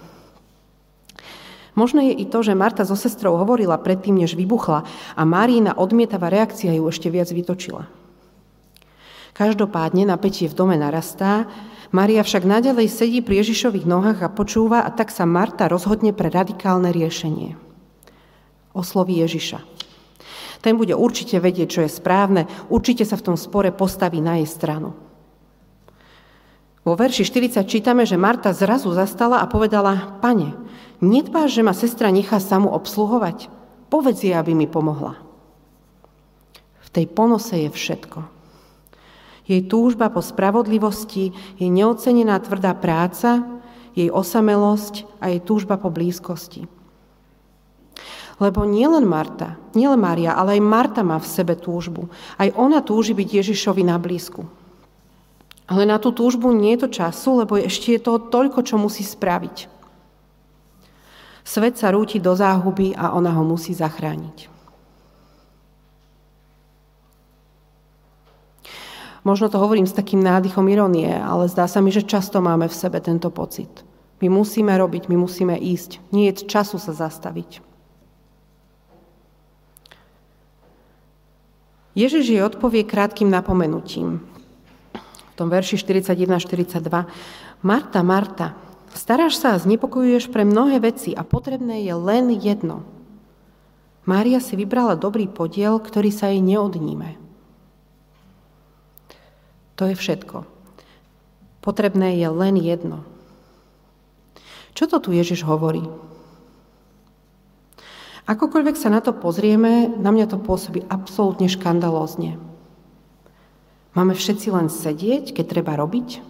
[1.77, 6.33] Možno je i to, že Marta so sestrou hovorila predtým, než vybuchla a Márína odmietavá
[6.33, 8.02] reakcia ju ešte viac vytočila.
[9.33, 11.49] Každopádne napätie v dome narastá,
[11.93, 16.29] Maria však naďalej sedí pri Ježišových nohách a počúva a tak sa Marta rozhodne pre
[16.29, 17.53] radikálne riešenie.
[18.73, 19.61] Osloví Ježiša.
[20.61, 24.49] Ten bude určite vedieť, čo je správne, určite sa v tom spore postaví na jej
[24.49, 24.97] stranu.
[26.81, 30.57] Vo verši 40 čítame, že Marta zrazu zastala a povedala, pane,
[30.97, 33.53] nedbáš, že ma sestra nechá samu obsluhovať?
[33.93, 35.15] Povedz jej, aby mi pomohla.
[36.85, 38.32] V tej ponose je všetko.
[39.43, 43.43] Jej túžba po spravodlivosti, jej neocenená tvrdá práca,
[43.93, 46.65] jej osamelosť a jej túžba po blízkosti.
[48.41, 52.09] Lebo nielen Marta, nielen Mária, ale aj Marta má v sebe túžbu.
[52.39, 54.47] Aj ona túži byť Ježišovi na blízku.
[55.69, 59.05] Ale na tú túžbu nie je to času, lebo ešte je toho toľko, čo musí
[59.05, 59.71] spraviť.
[61.43, 64.52] Svet sa rúti do záhuby a ona ho musí zachrániť.
[69.23, 72.75] Možno to hovorím s takým nádychom ironie, ale zdá sa mi, že často máme v
[72.75, 73.71] sebe tento pocit.
[74.19, 76.03] My musíme robiť, my musíme ísť.
[76.11, 77.63] Nie je času sa zastaviť.
[81.95, 84.19] Ježiš jej odpovie krátkým napomenutím.
[85.31, 86.83] V tom verši 41-42.
[87.63, 88.57] Marta, Marta,
[88.91, 92.83] staráš sa a znepokojuješ pre mnohé veci a potrebné je len jedno.
[94.03, 97.22] Mária si vybrala dobrý podiel, ktorý sa jej neodníme.
[99.83, 100.47] To je všetko.
[101.59, 103.03] Potrebné je len jedno.
[104.71, 105.83] Čo to tu Ježiš hovorí?
[108.23, 112.39] Akokoľvek sa na to pozrieme, na mňa to pôsobí absolútne škandalózne.
[113.91, 116.23] Máme všetci len sedieť, keď treba robiť?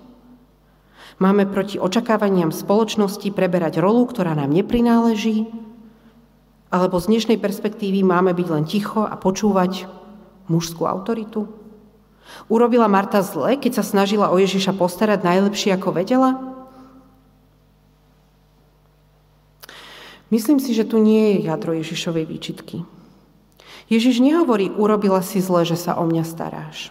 [1.22, 5.46] Máme proti očakávaniam spoločnosti preberať rolu, ktorá nám neprináleží?
[6.74, 9.86] Alebo z dnešnej perspektívy máme byť len ticho a počúvať
[10.50, 11.63] mužskú autoritu?
[12.52, 16.32] Urobila Marta zle, keď sa snažila o Ježiša postarať najlepšie, ako vedela?
[20.34, 22.82] Myslím si, že tu nie je jadro Ježišovej výčitky.
[23.86, 26.90] Ježiš nehovorí, urobila si zle, že sa o mňa staráš.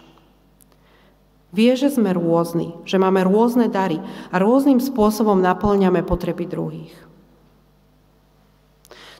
[1.53, 6.95] Vie, že sme rôzni, že máme rôzne dary a rôznym spôsobom naplňame potreby druhých.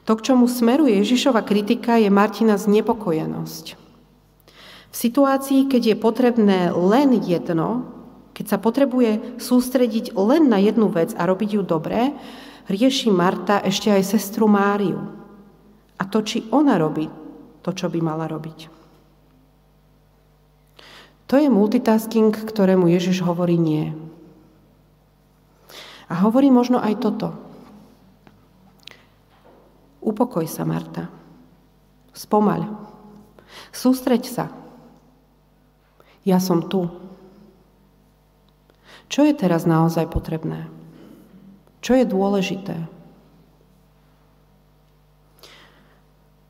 [0.09, 3.82] To, k čomu smeruje Ježišova kritika, je Martina znepokojenosť.
[4.93, 7.89] V situácii, keď je potrebné len jedno,
[8.37, 12.13] keď sa potrebuje sústrediť len na jednu vec a robiť ju dobre,
[12.69, 15.01] rieši Marta ešte aj sestru Máriu.
[15.97, 17.09] A to, či ona robí
[17.65, 18.69] to, čo by mala robiť.
[21.25, 23.97] To je multitasking, ktorému Ježiš hovorí nie.
[26.05, 27.33] A hovorí možno aj toto.
[30.05, 31.09] Upokoj sa, Marta.
[32.13, 32.69] Spomaľ.
[33.73, 34.45] Sústreď sa.
[36.23, 36.87] Ja som tu.
[39.11, 40.71] Čo je teraz naozaj potrebné?
[41.83, 42.75] Čo je dôležité?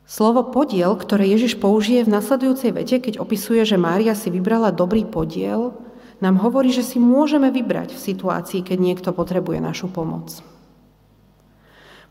[0.06, 5.10] Slovo podiel, ktoré Ježiš použije v nasledujúcej vete, keď opisuje, že Mária si vybrala dobrý
[5.10, 5.74] podiel,
[6.22, 10.40] nám hovorí, že si môžeme vybrať v situácii, keď niekto potrebuje našu pomoc.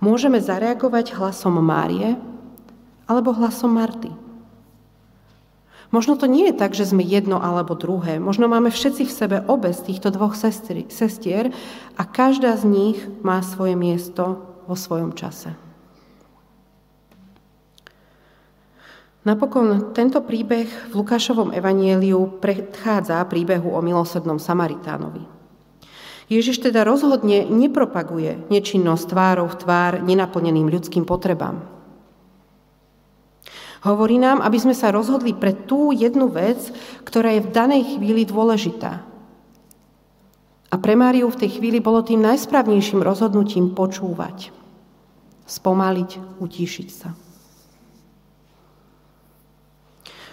[0.02, 2.18] Môžeme zareagovať hlasom Márie
[3.06, 4.21] alebo hlasom Marty.
[5.92, 8.16] Možno to nie je tak, že sme jedno alebo druhé.
[8.16, 11.52] Možno máme všetci v sebe obe z týchto dvoch sestier
[12.00, 15.52] a každá z nich má svoje miesto vo svojom čase.
[19.22, 25.22] Napokon tento príbeh v Lukášovom evanieliu predchádza príbehu o milosrdnom Samaritánovi.
[26.26, 31.81] Ježiš teda rozhodne nepropaguje nečinnosť tvárov v tvár nenaplneným ľudským potrebám.
[33.82, 36.70] Hovorí nám, aby sme sa rozhodli pre tú jednu vec,
[37.02, 39.02] ktorá je v danej chvíli dôležitá.
[40.72, 44.54] A pre Máriu v tej chvíli bolo tým najsprávnejším rozhodnutím počúvať,
[45.50, 47.12] spomaliť, utíšiť sa.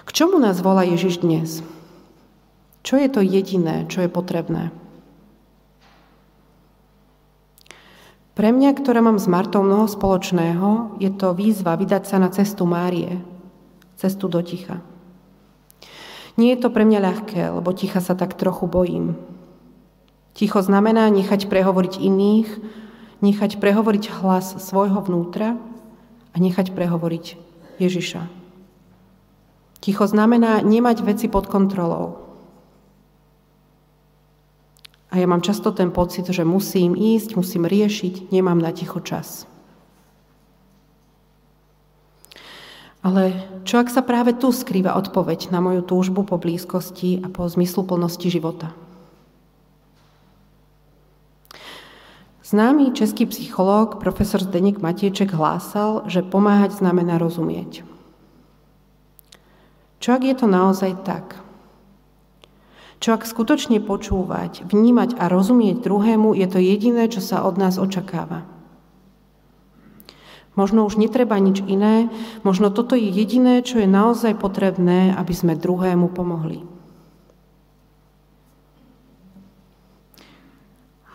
[0.05, 1.65] K čomu nás volá Ježiš dnes?
[2.85, 4.69] Čo je to jediné, čo je potrebné?
[8.37, 12.63] Pre mňa, ktorá mám s Martou mnoho spoločného, je to výzva vydať sa na cestu
[12.63, 13.19] Márie,
[13.99, 14.79] cestu do ticha.
[16.39, 19.19] Nie je to pre mňa ľahké, lebo ticha sa tak trochu bojím.
[20.31, 22.49] Ticho znamená nechať prehovoriť iných,
[23.19, 25.59] nechať prehovoriť hlas svojho vnútra
[26.31, 27.25] a nechať prehovoriť
[27.83, 28.23] Ježiša.
[29.83, 32.23] Ticho znamená nemať veci pod kontrolou.
[35.11, 39.49] A ja mám často ten pocit, že musím ísť, musím riešiť, nemám na ticho čas.
[42.99, 43.31] Ale
[43.63, 48.27] čo ak sa práve tu skrýva odpoveď na moju túžbu po blízkosti a po zmysluplnosti
[48.27, 48.75] života?
[52.43, 57.85] Známy český psychológ profesor Zdeněk Matieček hlásal, že pomáhať znamená rozumieť.
[60.01, 61.37] Čo ak je to naozaj tak?
[62.99, 67.79] Čo ak skutočne počúvať, vnímať a rozumieť druhému je to jediné, čo sa od nás
[67.79, 68.43] očakáva?
[70.59, 72.11] Možno už netreba nič iné,
[72.43, 76.67] možno toto je jediné, čo je naozaj potrebné, aby sme druhému pomohli.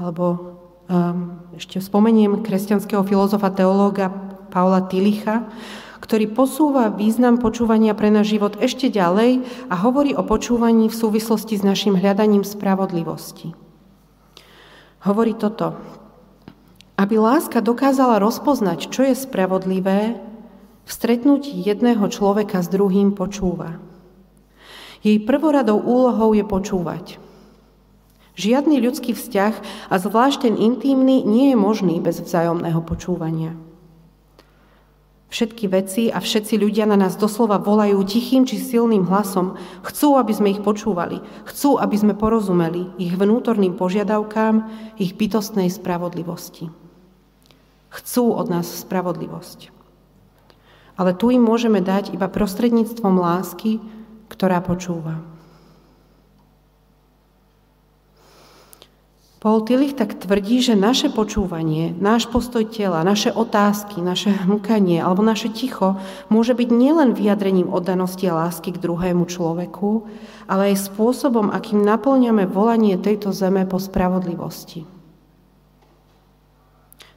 [0.01, 0.57] Alebo
[0.89, 4.09] um, ešte spomeniem kresťanského filozofa, teológa
[4.49, 5.45] Paula Tilicha,
[6.01, 11.61] ktorý posúva význam počúvania pre náš život ešte ďalej a hovorí o počúvaní v súvislosti
[11.61, 13.53] s našim hľadaním spravodlivosti.
[15.05, 15.77] Hovorí toto.
[16.95, 20.15] Aby láska dokázala rozpoznať, čo je spravodlivé,
[20.85, 23.81] v stretnutí jedného človeka s druhým počúva.
[25.03, 27.07] Jej prvoradou úlohou je počúvať.
[28.35, 29.55] Žiadny ľudský vzťah,
[29.91, 33.59] a zvlášť ten intímny, nie je možný bez vzájomného počúvania.
[35.35, 39.59] Všetky veci a všetci ľudia na nás doslova volajú tichým či silným hlasom.
[39.83, 41.19] Chcú, aby sme ich počúvali.
[41.43, 44.63] Chcú, aby sme porozumeli ich vnútorným požiadavkám,
[44.95, 46.84] ich bytostnej spravodlivosti.
[47.95, 49.71] Chcú od nás spravodlivosť.
[50.99, 53.79] Ale tu im môžeme dať iba prostredníctvom lásky,
[54.27, 55.23] ktorá počúva.
[59.45, 65.21] Paul Tillich tak tvrdí, že naše počúvanie, náš postoj tela, naše otázky, naše hmkanie alebo
[65.21, 66.01] naše ticho
[66.33, 70.09] môže byť nielen vyjadrením oddanosti a lásky k druhému človeku,
[70.49, 74.94] ale aj spôsobom, akým naplňame volanie tejto zeme po spravodlivosti.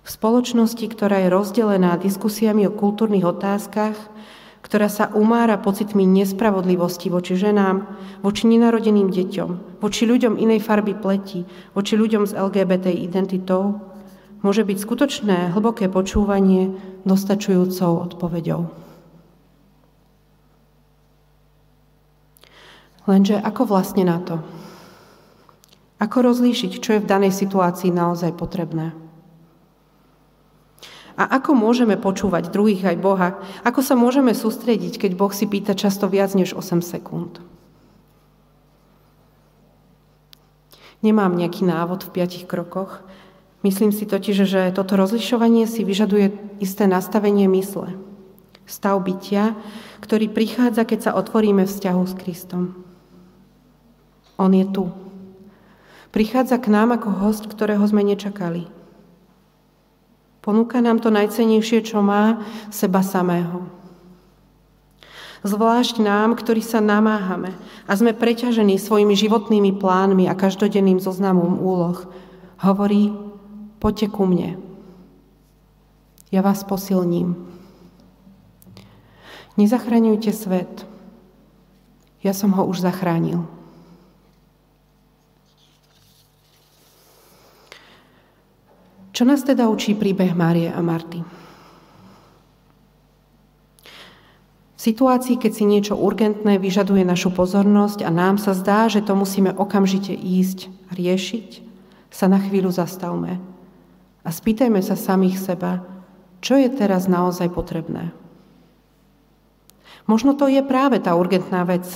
[0.07, 3.99] V spoločnosti, ktorá je rozdelená diskusiami o kultúrnych otázkach,
[4.63, 7.83] ktorá sa umára pocitmi nespravodlivosti voči ženám,
[8.23, 11.43] voči nenarodeným deťom, voči ľuďom inej farby pleti,
[11.75, 13.83] voči ľuďom s LGBT identitou,
[14.47, 16.71] môže byť skutočné hlboké počúvanie
[17.03, 18.63] dostačujúcou odpoveďou.
[23.11, 24.39] Lenže ako vlastne na to?
[25.99, 29.06] Ako rozlíšiť, čo je v danej situácii naozaj potrebné?
[31.17, 33.41] A ako môžeme počúvať druhých aj Boha?
[33.65, 37.41] Ako sa môžeme sústrediť, keď Boh si pýta často viac než 8 sekúnd?
[41.01, 43.01] Nemám nejaký návod v piatich krokoch.
[43.65, 47.97] Myslím si totiž, že toto rozlišovanie si vyžaduje isté nastavenie mysle.
[48.69, 49.57] Stav bytia,
[50.05, 52.63] ktorý prichádza, keď sa otvoríme vzťahu s Kristom.
[54.37, 54.93] On je tu.
[56.13, 58.76] Prichádza k nám ako host, ktorého sme nečakali.
[60.47, 62.39] Ponúka nám to najcenejšie, čo má,
[62.71, 63.67] seba samého.
[65.43, 67.51] Zvlášť nám, ktorí sa namáhame
[67.83, 72.07] a sme preťažení svojimi životnými plánmi a každodenným zoznamom úloh,
[72.63, 73.11] hovorí,
[73.83, 74.55] poďte ku mne.
[76.31, 77.35] Ja vás posilním.
[79.59, 80.87] Nezachraňujte svet.
[82.23, 83.43] Ja som ho už zachránil.
[89.17, 91.25] Čo nás teda učí príbeh Márie a Marty?
[94.77, 99.17] V situácii, keď si niečo urgentné vyžaduje našu pozornosť a nám sa zdá, že to
[99.17, 101.65] musíme okamžite ísť riešiť,
[102.13, 103.41] sa na chvíľu zastavme
[104.21, 105.81] a spýtajme sa samých seba,
[106.37, 108.13] čo je teraz naozaj potrebné.
[110.05, 111.89] Možno to je práve tá urgentná vec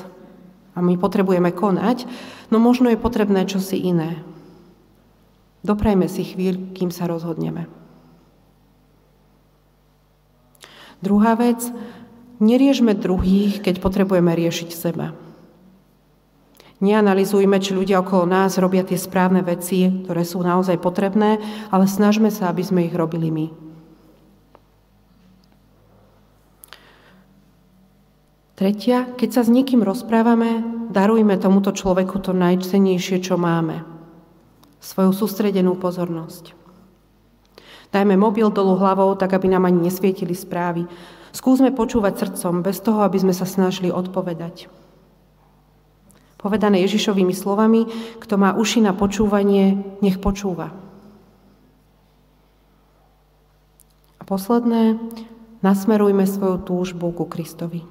[0.74, 2.10] a my potrebujeme konať,
[2.50, 4.26] no možno je potrebné čosi iné.
[5.62, 7.70] Doprajme si chvíľ, kým sa rozhodneme.
[11.02, 11.62] Druhá vec,
[12.42, 15.14] neriežme druhých, keď potrebujeme riešiť seba.
[16.82, 21.38] Neanalizujme, či ľudia okolo nás robia tie správne veci, ktoré sú naozaj potrebné,
[21.70, 23.48] ale snažme sa, aby sme ich robili my.
[28.58, 33.91] Tretia, keď sa s niekým rozprávame, darujme tomuto človeku to najcennejšie, čo máme
[34.82, 36.58] svoju sústredenú pozornosť.
[37.94, 40.90] Dajme mobil dolu hlavou, tak aby nám ani nesvietili správy.
[41.32, 44.68] Skúsme počúvať srdcom, bez toho, aby sme sa snažili odpovedať.
[46.42, 47.86] Povedané Ježišovými slovami,
[48.18, 50.74] kto má uši na počúvanie, nech počúva.
[54.18, 54.98] A posledné,
[55.62, 57.86] nasmerujme svoju túžbu ku Kristovi.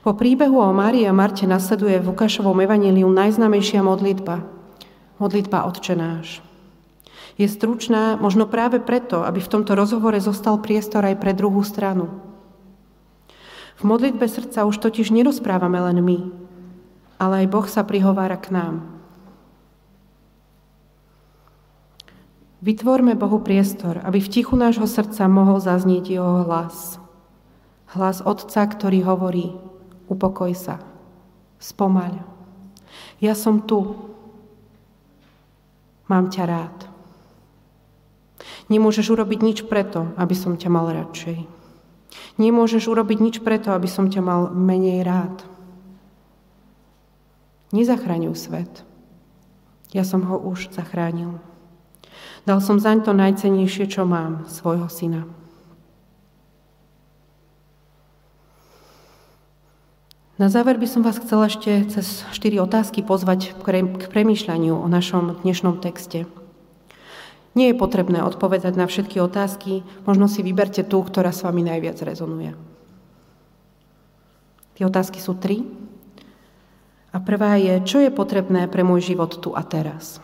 [0.00, 4.57] Po príbehu o Márii a Marte nasleduje v Lukášovom evaníliu najznamejšia modlitba,
[5.18, 6.42] modlitba Otče náš.
[7.38, 12.10] Je stručná možno práve preto, aby v tomto rozhovore zostal priestor aj pre druhú stranu.
[13.78, 16.18] V modlitbe srdca už totiž nerozprávame len my,
[17.22, 18.98] ale aj Boh sa prihovára k nám.
[22.58, 26.98] Vytvorme Bohu priestor, aby v tichu nášho srdca mohol zaznieť jeho hlas.
[27.94, 29.54] Hlas Otca, ktorý hovorí,
[30.10, 30.82] upokoj sa,
[31.62, 32.18] spomaľ.
[33.22, 33.94] Ja som tu,
[36.08, 36.78] Mám ťa rád.
[38.68, 41.44] Nemôžeš urobiť nič preto, aby som ťa mal radšej.
[42.40, 45.44] Nemôžeš urobiť nič preto, aby som ťa mal menej rád.
[47.72, 48.72] Nezachraňuj svet.
[49.92, 51.40] Ja som ho už zachránil.
[52.48, 55.28] Dal som zaň to najcenejšie, čo mám, svojho syna.
[60.38, 65.42] Na záver by som vás chcela ešte cez štyri otázky pozvať k premýšľaniu o našom
[65.42, 66.30] dnešnom texte.
[67.58, 71.98] Nie je potrebné odpovedať na všetky otázky, možno si vyberte tú, ktorá s vami najviac
[72.06, 72.54] rezonuje.
[74.78, 75.66] Tie otázky sú tri.
[77.10, 80.22] A prvá je, čo je potrebné pre môj život tu a teraz?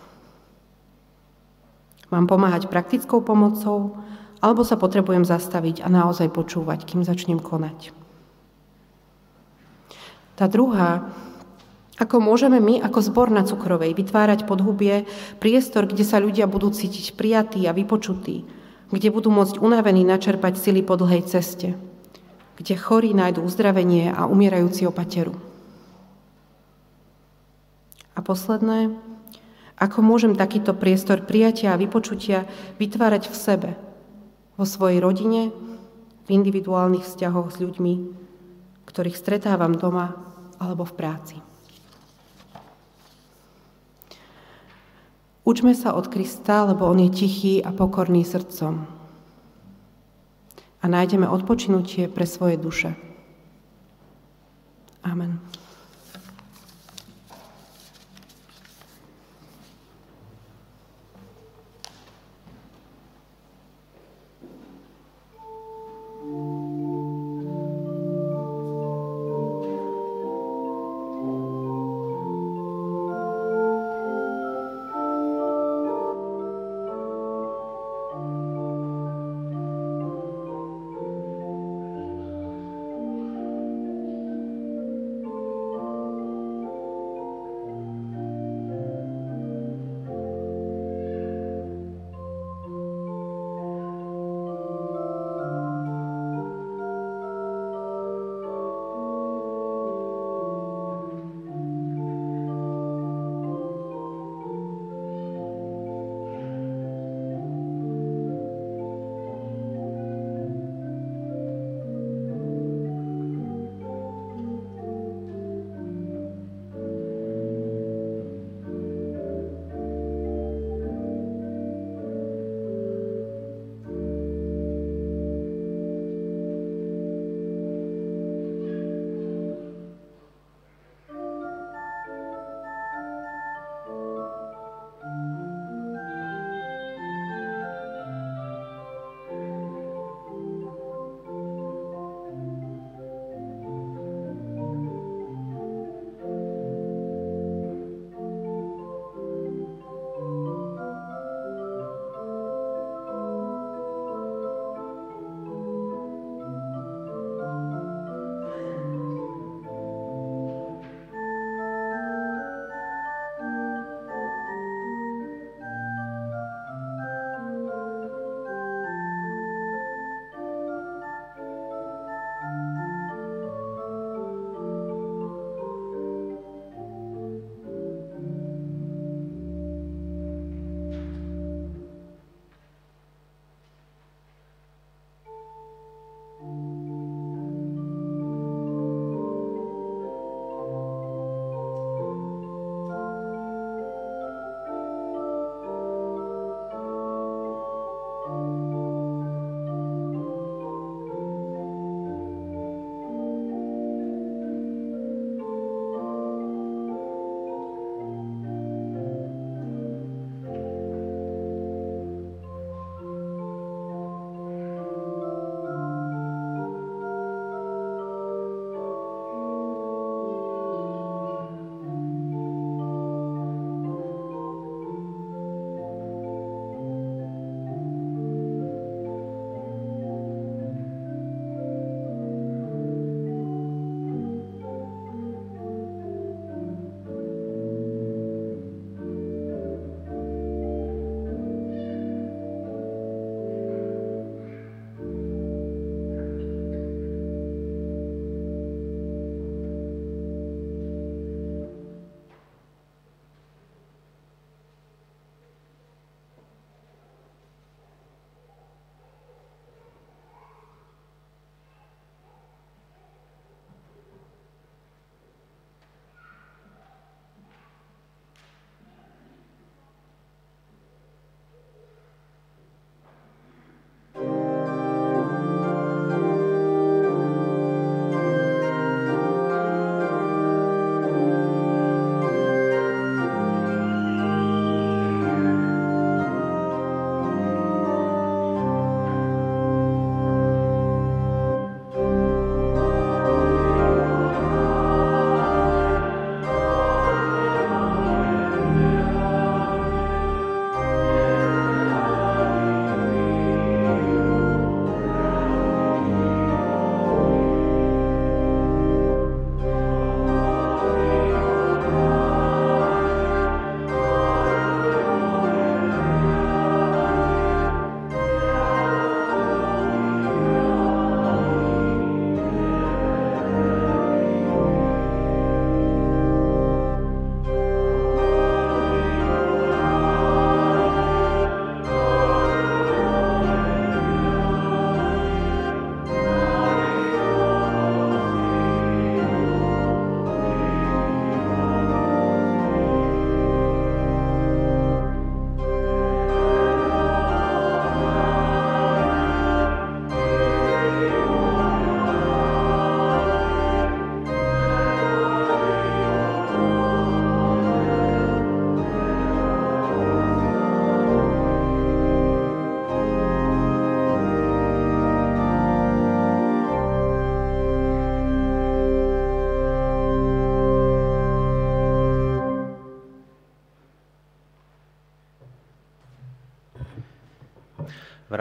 [2.15, 3.99] Mám pomáhať praktickou pomocou,
[4.39, 8.04] alebo sa potrebujem zastaviť a naozaj počúvať, kým začnem konať?
[10.35, 11.07] Tá druhá,
[11.95, 15.07] ako môžeme my ako zbor na Cukrovej vytvárať podhubie,
[15.39, 18.43] priestor, kde sa ľudia budú cítiť prijatí a vypočutí,
[18.91, 21.79] kde budú môcť unavení načerpať sily po dlhej ceste,
[22.59, 25.39] kde chorí nájdú uzdravenie a umierajúci opateru.
[28.15, 28.95] A posledné,
[29.79, 32.47] ako môžem takýto priestor prijatia a vypočutia
[32.83, 33.71] vytvárať v sebe,
[34.59, 35.55] vo svojej rodine,
[36.27, 38.24] v individuálnych vzťahoch s ľuďmi,
[38.95, 40.15] ktorých stretávam doma
[40.63, 41.37] alebo v práci.
[45.43, 48.87] Učme sa od Krista, lebo On je tichý a pokorný srdcom.
[50.79, 52.95] A nájdeme odpočinutie pre svoje duše.
[55.03, 55.43] Amen.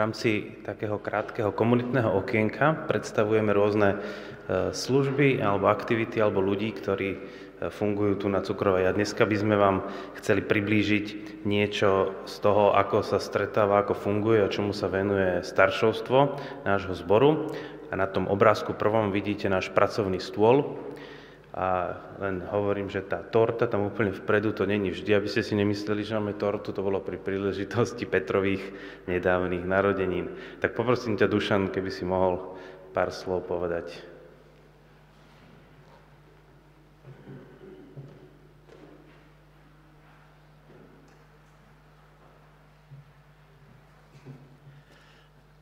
[0.04, 3.98] Rámci takého krátkeho komunitného okienka predstavujeme rôzne e,
[4.68, 7.18] služby alebo aktivity alebo ľudí, ktorí e,
[7.72, 8.84] fungujú tu na Cukrovej.
[8.84, 9.88] A dneska by sme vám
[10.20, 16.18] chceli priblížiť niečo z toho, ako sa stretáva, ako funguje a čomu sa venuje staršovstvo
[16.68, 17.48] nášho zboru.
[17.88, 20.84] A na tom obrázku prvom vidíte náš pracovný stôl,
[21.54, 25.54] a len hovorím, že tá torta tam úplne vpredu, to není vždy, aby ste si
[25.54, 28.74] nemysleli, že máme tortu, to bolo pri príležitosti Petrových
[29.06, 30.34] nedávnych narodenín.
[30.58, 32.58] Tak poprosím ťa, Dušan, keby si mohol
[32.90, 34.02] pár slov povedať.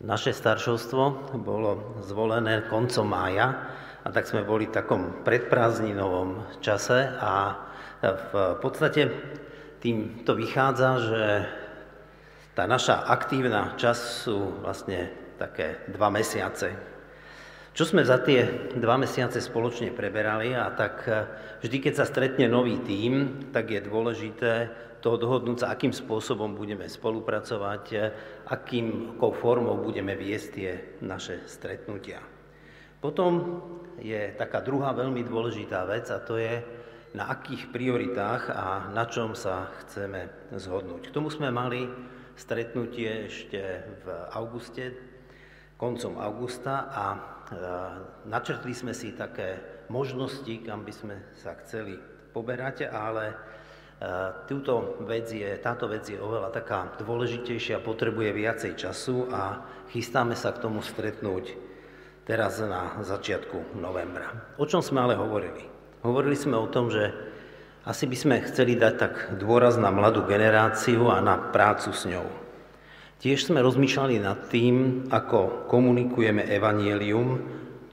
[0.01, 3.55] Naše staršovstvo bolo zvolené koncom mája
[4.03, 7.55] a tak sme boli v takom predprázdninovom čase a
[8.03, 9.15] v podstate
[9.79, 11.23] tým to vychádza, že
[12.59, 16.75] tá naša aktívna čas sú vlastne také dva mesiace.
[17.73, 21.09] Čo sme za tie dva mesiace spoločne preberali a tak
[21.65, 24.53] vždy, keď sa stretne nový tím, tak je dôležité
[25.03, 27.85] to dohodnúť sa, akým spôsobom budeme spolupracovať,
[28.47, 30.71] akým formou budeme viesť tie
[31.03, 32.32] naše stretnutia.
[33.03, 33.59] Potom
[33.99, 36.63] je taká druhá veľmi dôležitá vec a to je,
[37.13, 41.11] na akých prioritách a na čom sa chceme zhodnúť.
[41.11, 41.85] K tomu sme mali
[42.39, 43.61] stretnutie ešte
[44.01, 44.97] v auguste,
[45.77, 47.19] koncom augusta a e,
[48.31, 52.01] načrtli sme si také možnosti, kam by sme sa chceli
[52.33, 53.37] poberať, ale e,
[54.49, 60.55] túto vec je, táto vec je oveľa taká dôležitejšia, potrebuje viacej času a chystáme sa
[60.57, 61.72] k tomu stretnúť
[62.23, 64.55] teraz na začiatku novembra.
[64.59, 65.67] O čom sme ale hovorili?
[66.03, 67.11] Hovorili sme o tom, že
[67.83, 72.27] asi by sme chceli dať tak dôraz na mladú generáciu a na prácu s ňou.
[73.23, 77.39] Tiež sme rozmýšľali nad tým, ako komunikujeme evanielium,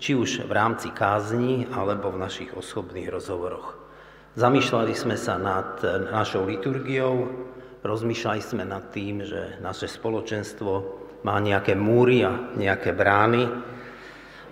[0.01, 3.77] či už v rámci kázni alebo v našich osobných rozhovoroch.
[4.37, 7.29] Zamýšľali sme sa nad našou liturgiou,
[7.81, 10.71] rozmýšľali sme nad tým, že naše spoločenstvo
[11.25, 13.43] má nejaké múry a nejaké brány,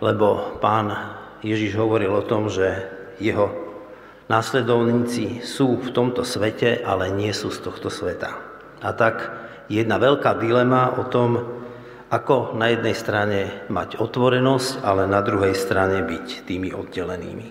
[0.02, 0.94] lebo pán
[1.42, 2.86] Ježiš hovoril o tom, že
[3.18, 3.50] jeho
[4.30, 8.34] následovníci sú v tomto svete, ale nie sú z tohto sveta.
[8.82, 9.34] A tak
[9.70, 11.58] jedna veľká dilema o tom,
[12.08, 17.48] ako na jednej strane mať otvorenosť, ale na druhej strane byť tými oddelenými.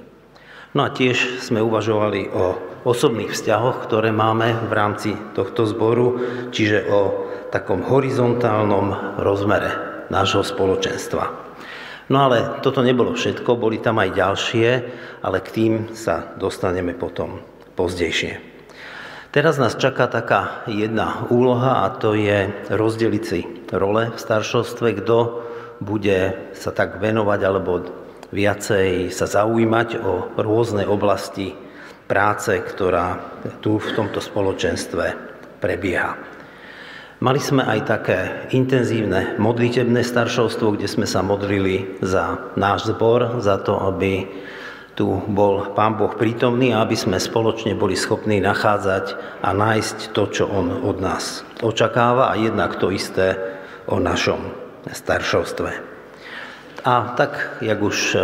[0.76, 2.44] No a tiež sme uvažovali o
[2.84, 6.20] osobných vzťahoch, ktoré máme v rámci tohto zboru,
[6.52, 7.00] čiže o
[7.48, 11.45] takom horizontálnom rozmere nášho spoločenstva.
[12.06, 14.68] No ale toto nebolo všetko, boli tam aj ďalšie,
[15.26, 17.42] ale k tým sa dostaneme potom
[17.74, 18.38] pozdejšie.
[19.34, 23.44] Teraz nás čaká taká jedna úloha a to je rozdeliť si
[23.74, 25.18] role v staršovstve, kto
[25.82, 27.84] bude sa tak venovať alebo
[28.32, 31.52] viacej sa zaujímať o rôzne oblasti
[32.06, 33.18] práce, ktorá
[33.60, 35.04] tu v tomto spoločenstve
[35.58, 36.35] prebieha.
[37.16, 38.20] Mali sme aj také
[38.52, 44.28] intenzívne modlitebné staršovstvo, kde sme sa modlili za náš zbor, za to, aby
[44.92, 50.22] tu bol Pán Boh prítomný a aby sme spoločne boli schopní nachádzať a nájsť to,
[50.28, 53.36] čo On od nás očakáva a jednak to isté
[53.88, 54.52] o našom
[54.84, 55.70] staršovstve.
[56.84, 58.18] A tak, jak už e,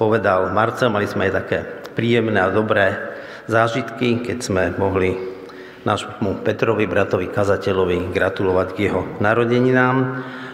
[0.00, 1.58] povedal Marcel, mali sme aj také
[1.92, 2.96] príjemné a dobré
[3.44, 5.31] zážitky, keď sme mohli
[5.82, 9.96] nášmu Petrovi, bratovi kazateľovi, gratulovať k jeho narodeninám.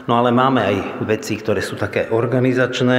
[0.09, 2.99] No ale máme aj veci, ktoré sú také organizačné,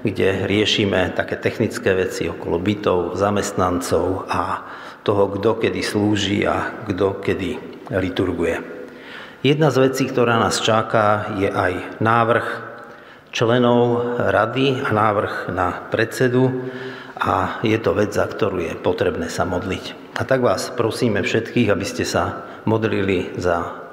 [0.00, 4.64] kde riešime také technické veci okolo bytov, zamestnancov a
[5.04, 7.50] toho, kto kedy slúži a kto kedy
[7.92, 8.56] liturguje.
[9.44, 12.46] Jedna z vecí, ktorá nás čaká, je aj návrh
[13.30, 16.70] členov rady a návrh na predsedu
[17.18, 20.07] a je to vec, za ktorú je potrebné sa modliť.
[20.18, 23.86] A tak vás prosíme všetkých, aby ste sa modlili za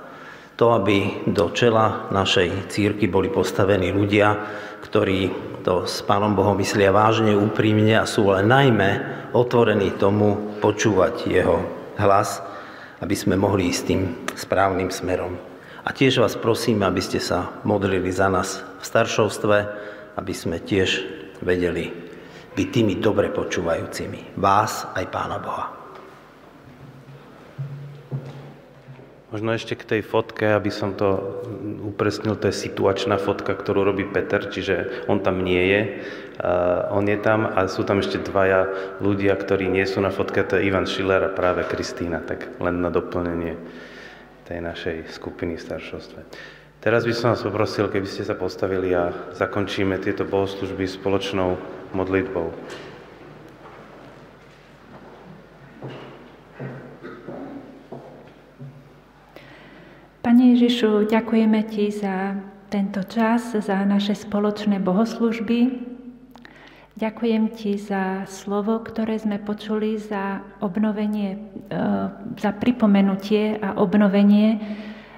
[0.57, 4.33] to, aby do čela našej círky boli postavení ľudia,
[4.81, 5.29] ktorí
[5.61, 8.89] to s Pánom Bohom myslia vážne, úprimne a sú ale najmä
[9.37, 11.61] otvorení tomu počúvať Jeho
[12.01, 12.41] hlas,
[13.05, 14.01] aby sme mohli ísť tým
[14.33, 15.37] správnym smerom.
[15.85, 19.57] A tiež vás prosím, aby ste sa modlili za nás v staršovstve,
[20.17, 21.05] aby sme tiež
[21.45, 21.93] vedeli
[22.57, 24.41] byť tými dobre počúvajúcimi.
[24.41, 25.84] Vás aj Pána Boha.
[29.33, 31.41] Možno ešte k tej fotke, aby som to
[31.81, 35.81] upresnil, to je situačná fotka, ktorú robí Peter, čiže on tam nie je.
[36.93, 38.69] On je tam a sú tam ešte dvaja
[39.01, 42.85] ľudia, ktorí nie sú na fotke, to je Ivan Schiller a práve Kristýna, tak len
[42.85, 43.57] na doplnenie
[44.45, 46.19] tej našej skupiny v staršovstve.
[46.85, 51.57] Teraz by som vás poprosil, keby ste sa postavili a zakončíme tieto bohoslužby spoločnou
[51.97, 52.53] modlitbou.
[60.25, 62.33] Pane Ježišu, ďakujeme Ti za
[62.73, 65.85] tento čas, za naše spoločné bohoslužby.
[66.97, 71.37] Ďakujem Ti za slovo, ktoré sme počuli, za obnovenie,
[71.69, 71.77] e,
[72.41, 74.57] za pripomenutie a obnovenie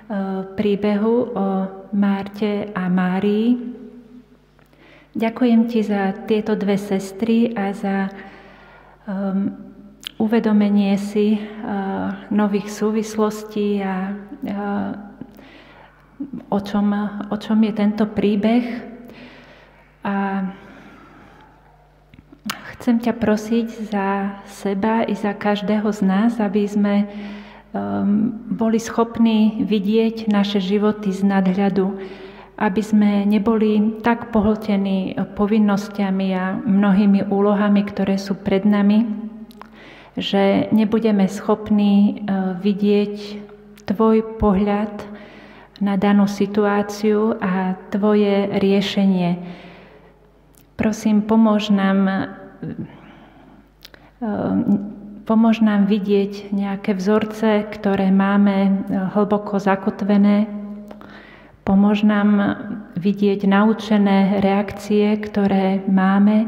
[0.08, 1.48] Eh, príbehu o
[1.92, 3.60] Márte a Márii.
[5.12, 8.08] Ďakujem ti za tieto dve sestry a za
[9.04, 9.67] um,
[10.18, 14.92] uvedomenie si uh, nových súvislostí a uh,
[16.50, 16.90] o, čom,
[17.30, 18.66] o čom je tento príbeh.
[20.02, 20.16] A
[22.78, 29.62] chcem ťa prosiť za seba i za každého z nás, aby sme um, boli schopní
[29.68, 31.94] vidieť naše životy z nadhľadu,
[32.58, 39.27] aby sme neboli tak pohltení povinnosťami a mnohými úlohami, ktoré sú pred nami,
[40.18, 43.46] že nebudeme schopní uh, vidieť
[43.88, 44.92] Tvoj pohľad
[45.80, 49.40] na danú situáciu a Tvoje riešenie.
[50.76, 52.00] Prosím, pomôž nám
[54.20, 54.58] uh,
[55.28, 58.72] Pomôž nám vidieť nejaké vzorce, ktoré máme eh,
[59.12, 60.48] hlboko zakotvené.
[61.68, 62.40] Pomôž nám
[62.96, 66.48] vidieť naučené reakcie, ktoré máme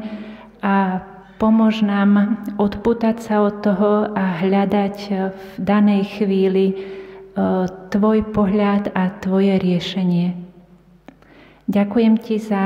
[0.63, 1.03] a
[1.39, 4.95] pomôž nám odputať sa od toho a hľadať
[5.31, 6.77] v danej chvíli eh,
[7.89, 10.35] Tvoj pohľad a Tvoje riešenie.
[11.71, 12.63] Ďakujem Ti za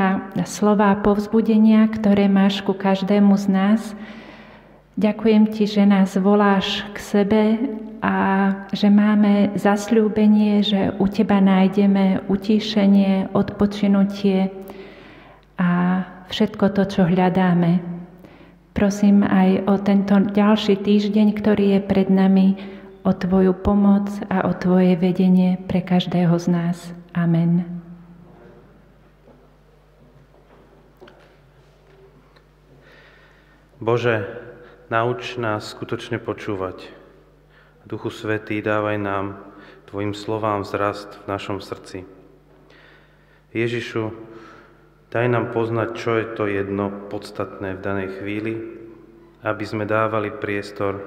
[0.49, 3.81] slova povzbudenia, ktoré máš ku každému z nás,
[4.93, 7.43] Ďakujem Ti, že nás voláš k sebe
[7.97, 8.15] a
[8.69, 14.53] že máme zasľúbenie, že u Teba nájdeme utíšenie, odpočinutie
[15.57, 15.69] a
[16.29, 17.92] všetko to, čo hľadáme.
[18.73, 22.57] Prosím aj o tento ďalší týždeň, ktorý je pred nami,
[23.05, 26.77] o Tvoju pomoc a o Tvoje vedenie pre každého z nás.
[27.13, 27.69] Amen.
[33.77, 34.43] Bože,
[34.93, 36.85] Nauč nás skutočne počúvať.
[37.81, 39.41] Duchu Svetý, dávaj nám
[39.89, 42.05] Tvojim slovám vzrast v našom srdci.
[43.57, 44.13] Ježišu,
[45.13, 48.53] daj nám poznať, čo je to jedno podstatné v danej chvíli,
[49.45, 51.05] aby sme dávali priestor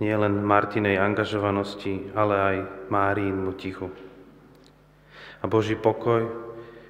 [0.00, 2.56] nielen Martinej angažovanosti, ale aj
[2.88, 3.92] Márínmu tichu.
[5.40, 6.32] A Boží pokoj,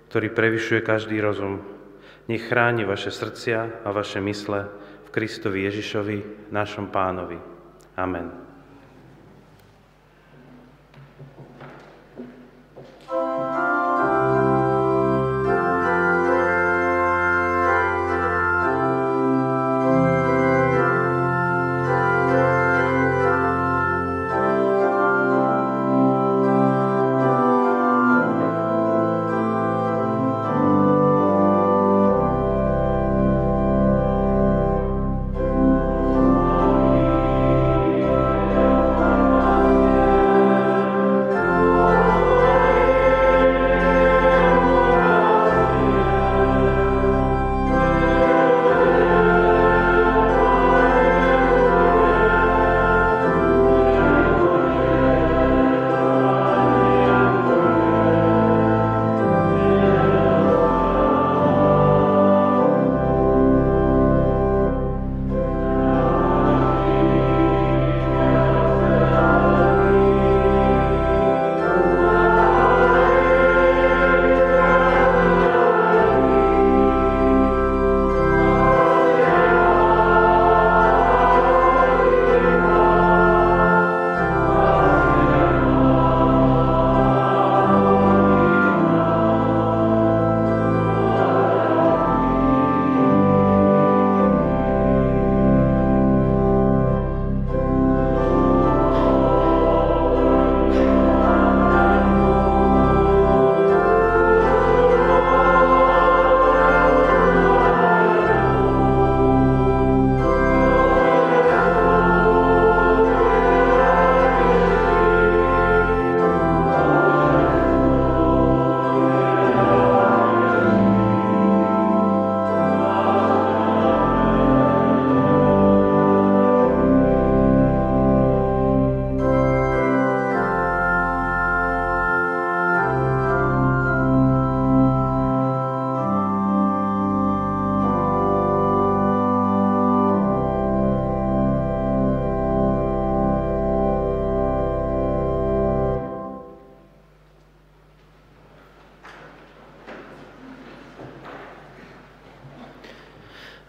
[0.07, 1.59] ktorý prevyšuje každý rozum,
[2.31, 4.70] nech chráni vaše srdcia a vaše mysle
[5.11, 7.39] Kristovi Ježišovi, našom pánovi.
[7.99, 8.49] Amen.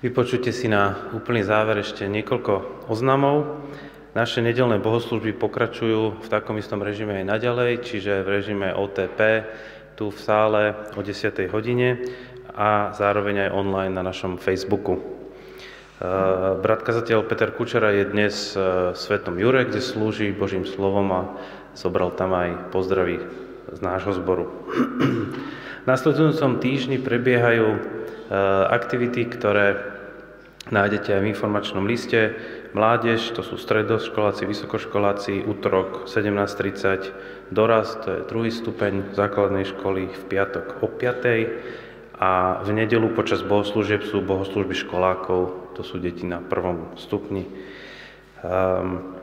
[0.01, 3.61] Vypočujte si na úplný záver ešte niekoľko oznamov.
[4.17, 9.45] Naše nedelné bohoslužby pokračujú v takom istom režime aj naďalej, čiže v režime OTP
[9.93, 11.45] tu v sále o 10.
[11.53, 12.01] hodine
[12.49, 14.97] a zároveň aj online na našom Facebooku.
[14.97, 15.01] E,
[16.57, 21.21] brat kazateľ Peter Kučera je dnes v Svetom Jure, kde slúži Božím slovom a
[21.77, 23.21] zobral tam aj pozdravy
[23.69, 24.49] z nášho zboru.
[25.85, 29.75] V nasledujúcom týždni prebiehajú Eh, aktivity, ktoré
[30.71, 32.35] nájdete aj v informačnom liste.
[32.71, 40.23] Mládež, to sú stredoškoláci, vysokoškoláci, útorok 17.30, dorast, to je druhý stupeň základnej školy v
[40.31, 42.17] piatok o 5.
[42.21, 47.49] A v nedelu počas bohoslúžieb sú bohoslúžby školákov, to sú deti na prvom stupni.
[48.41, 49.19] Ehm,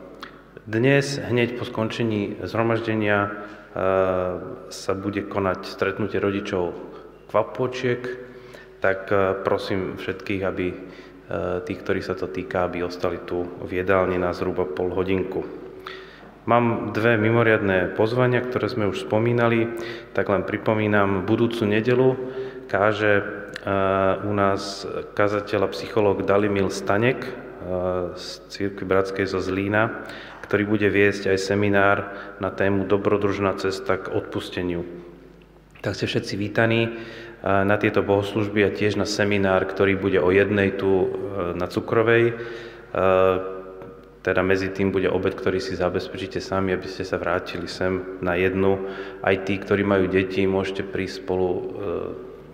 [0.68, 3.32] dnes, hneď po skončení zhromaždenia, eh,
[4.68, 6.74] sa bude konať stretnutie rodičov
[7.28, 8.28] kvapočiek,
[8.80, 10.66] tak e, prosím všetkých, aby
[11.64, 15.44] tých, ktorí sa to týka, aby ostali tu v jedálni na zhruba pol hodinku.
[16.48, 19.68] Mám dve mimoriadné pozvania, ktoré sme už spomínali,
[20.16, 22.16] tak len pripomínam, budúcu nedelu
[22.68, 23.22] káže e,
[24.24, 27.48] u nás kazateľ a psychológ Dalimil Stanek
[28.16, 30.08] z Církvy Bratskej zo Zlína,
[30.46, 31.98] ktorý bude viesť aj seminár
[32.40, 34.86] na tému Dobrodružná cesta k odpusteniu.
[35.84, 36.96] Tak ste všetci vítaní
[37.42, 41.08] na tieto bohoslužby a tiež na seminár, ktorý bude o jednej tu e,
[41.54, 42.34] na Cukrovej.
[42.34, 42.98] E,
[44.26, 48.34] teda medzi tým bude obed, ktorý si zabezpečíte sami, aby ste sa vrátili sem na
[48.34, 48.90] jednu.
[49.22, 51.62] Aj tí, ktorí majú deti, môžete prísť spolu, e,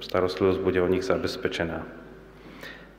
[0.05, 2.05] starostlivosť bude o nich zabezpečená.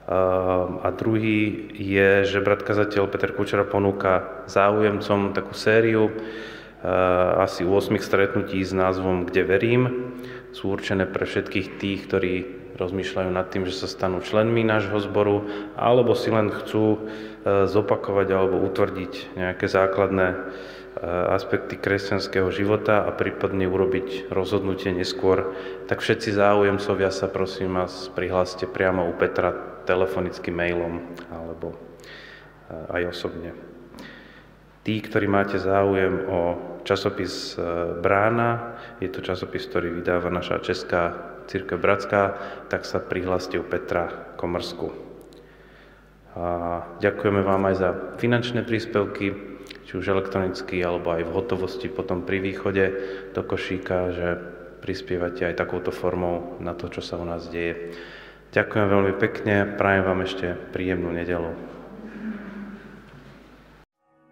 [0.06, 6.14] A druhý je, že brat kazateľ Peter Kučera ponúka záujemcom takú sériu
[7.41, 9.82] asi 8 stretnutí s názvom Kde verím
[10.56, 12.34] sú určené pre všetkých tých, ktorí
[12.80, 16.99] rozmýšľajú nad tým, že sa stanú členmi nášho zboru, alebo si len chcú e,
[17.68, 20.38] zopakovať alebo utvrdiť nejaké základné e,
[21.36, 25.56] aspekty kresťanského života a prípadne urobiť rozhodnutie neskôr,
[25.91, 29.52] tak všetci záujemcovia sa prosím vás prihláste priamo u Petra
[29.84, 31.77] telefonickým mailom alebo e,
[32.95, 33.52] aj osobne.
[34.88, 36.40] Tí, ktorí máte záujem o
[36.86, 37.57] časopis
[38.06, 42.38] Brána, je to časopis, ktorý vydáva naša Česká církev Bratská,
[42.72, 44.91] tak sa prihláste u Petra Komrsku.
[46.35, 46.45] A
[46.99, 47.89] ďakujeme vám aj za
[48.19, 49.55] finančné príspevky,
[49.88, 52.85] či už elektronicky, alebo aj v hotovosti potom pri východe
[53.31, 54.27] do košíka, že
[54.84, 57.95] prispievate aj takouto formou na to, čo sa u nás deje.
[58.51, 61.74] Ďakujem veľmi pekne, prajem vám ešte príjemnú nedelu.